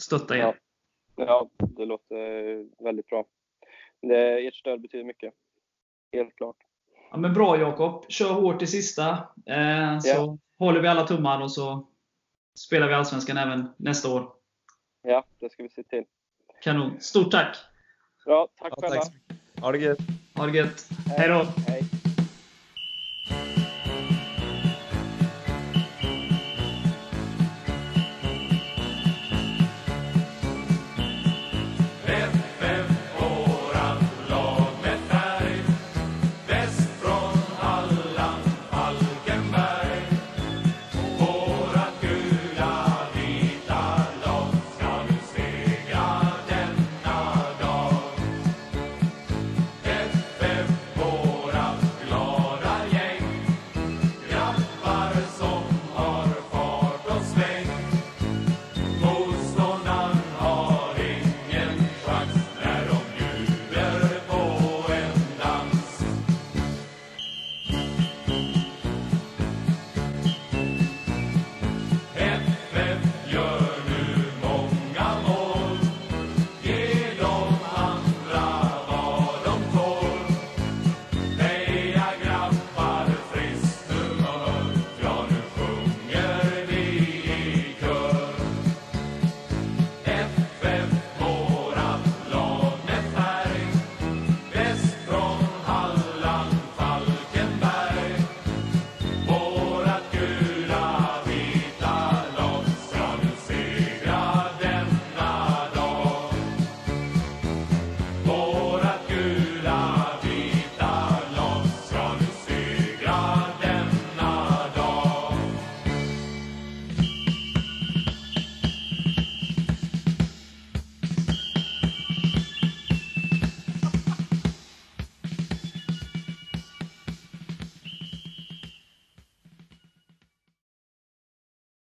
stötta 0.01 0.37
er. 0.37 0.41
Ja, 0.41 0.55
ja 1.17 1.49
det 1.59 1.85
låter 1.85 2.85
väldigt 2.85 3.07
bra. 3.07 3.25
Det, 4.03 4.47
ert 4.47 4.55
stöd 4.55 4.81
betyder 4.81 5.05
mycket. 5.05 5.35
Helt 6.13 6.37
klart. 6.37 6.68
Ja, 7.11 7.17
men 7.17 7.35
bra 7.35 7.59
Jakob. 7.59 8.05
Kör 8.09 8.33
hårt 8.33 8.59
till 8.59 8.69
sista. 8.69 9.11
Eh, 9.47 9.99
så 9.99 10.09
ja. 10.09 10.39
håller 10.59 10.81
vi 10.81 10.89
alla 10.89 11.07
tummar 11.07 11.41
och 11.41 11.53
så 11.53 11.89
spelar 12.59 12.89
vi 12.89 12.95
Allsvenskan 12.95 13.37
även 13.37 13.69
nästa 13.77 14.09
år. 14.15 14.33
Ja, 15.03 15.25
det 15.41 15.53
ska 15.53 15.63
vi 15.63 15.69
se 15.69 15.83
till. 15.83 16.05
Kanon. 16.63 17.01
Stort 17.01 17.31
tack! 17.31 17.57
Ja, 18.27 18.49
tack 18.59 18.73
ja, 18.77 18.89
själva. 18.89 19.05
Ha 19.61 19.73
det 19.73 19.79
gött! 19.79 19.99
Ha 20.35 20.47
det 20.47 20.59
gött! 20.59 20.89
Hej 21.07 21.29
då! 21.29 21.47
Hej. 21.67 21.98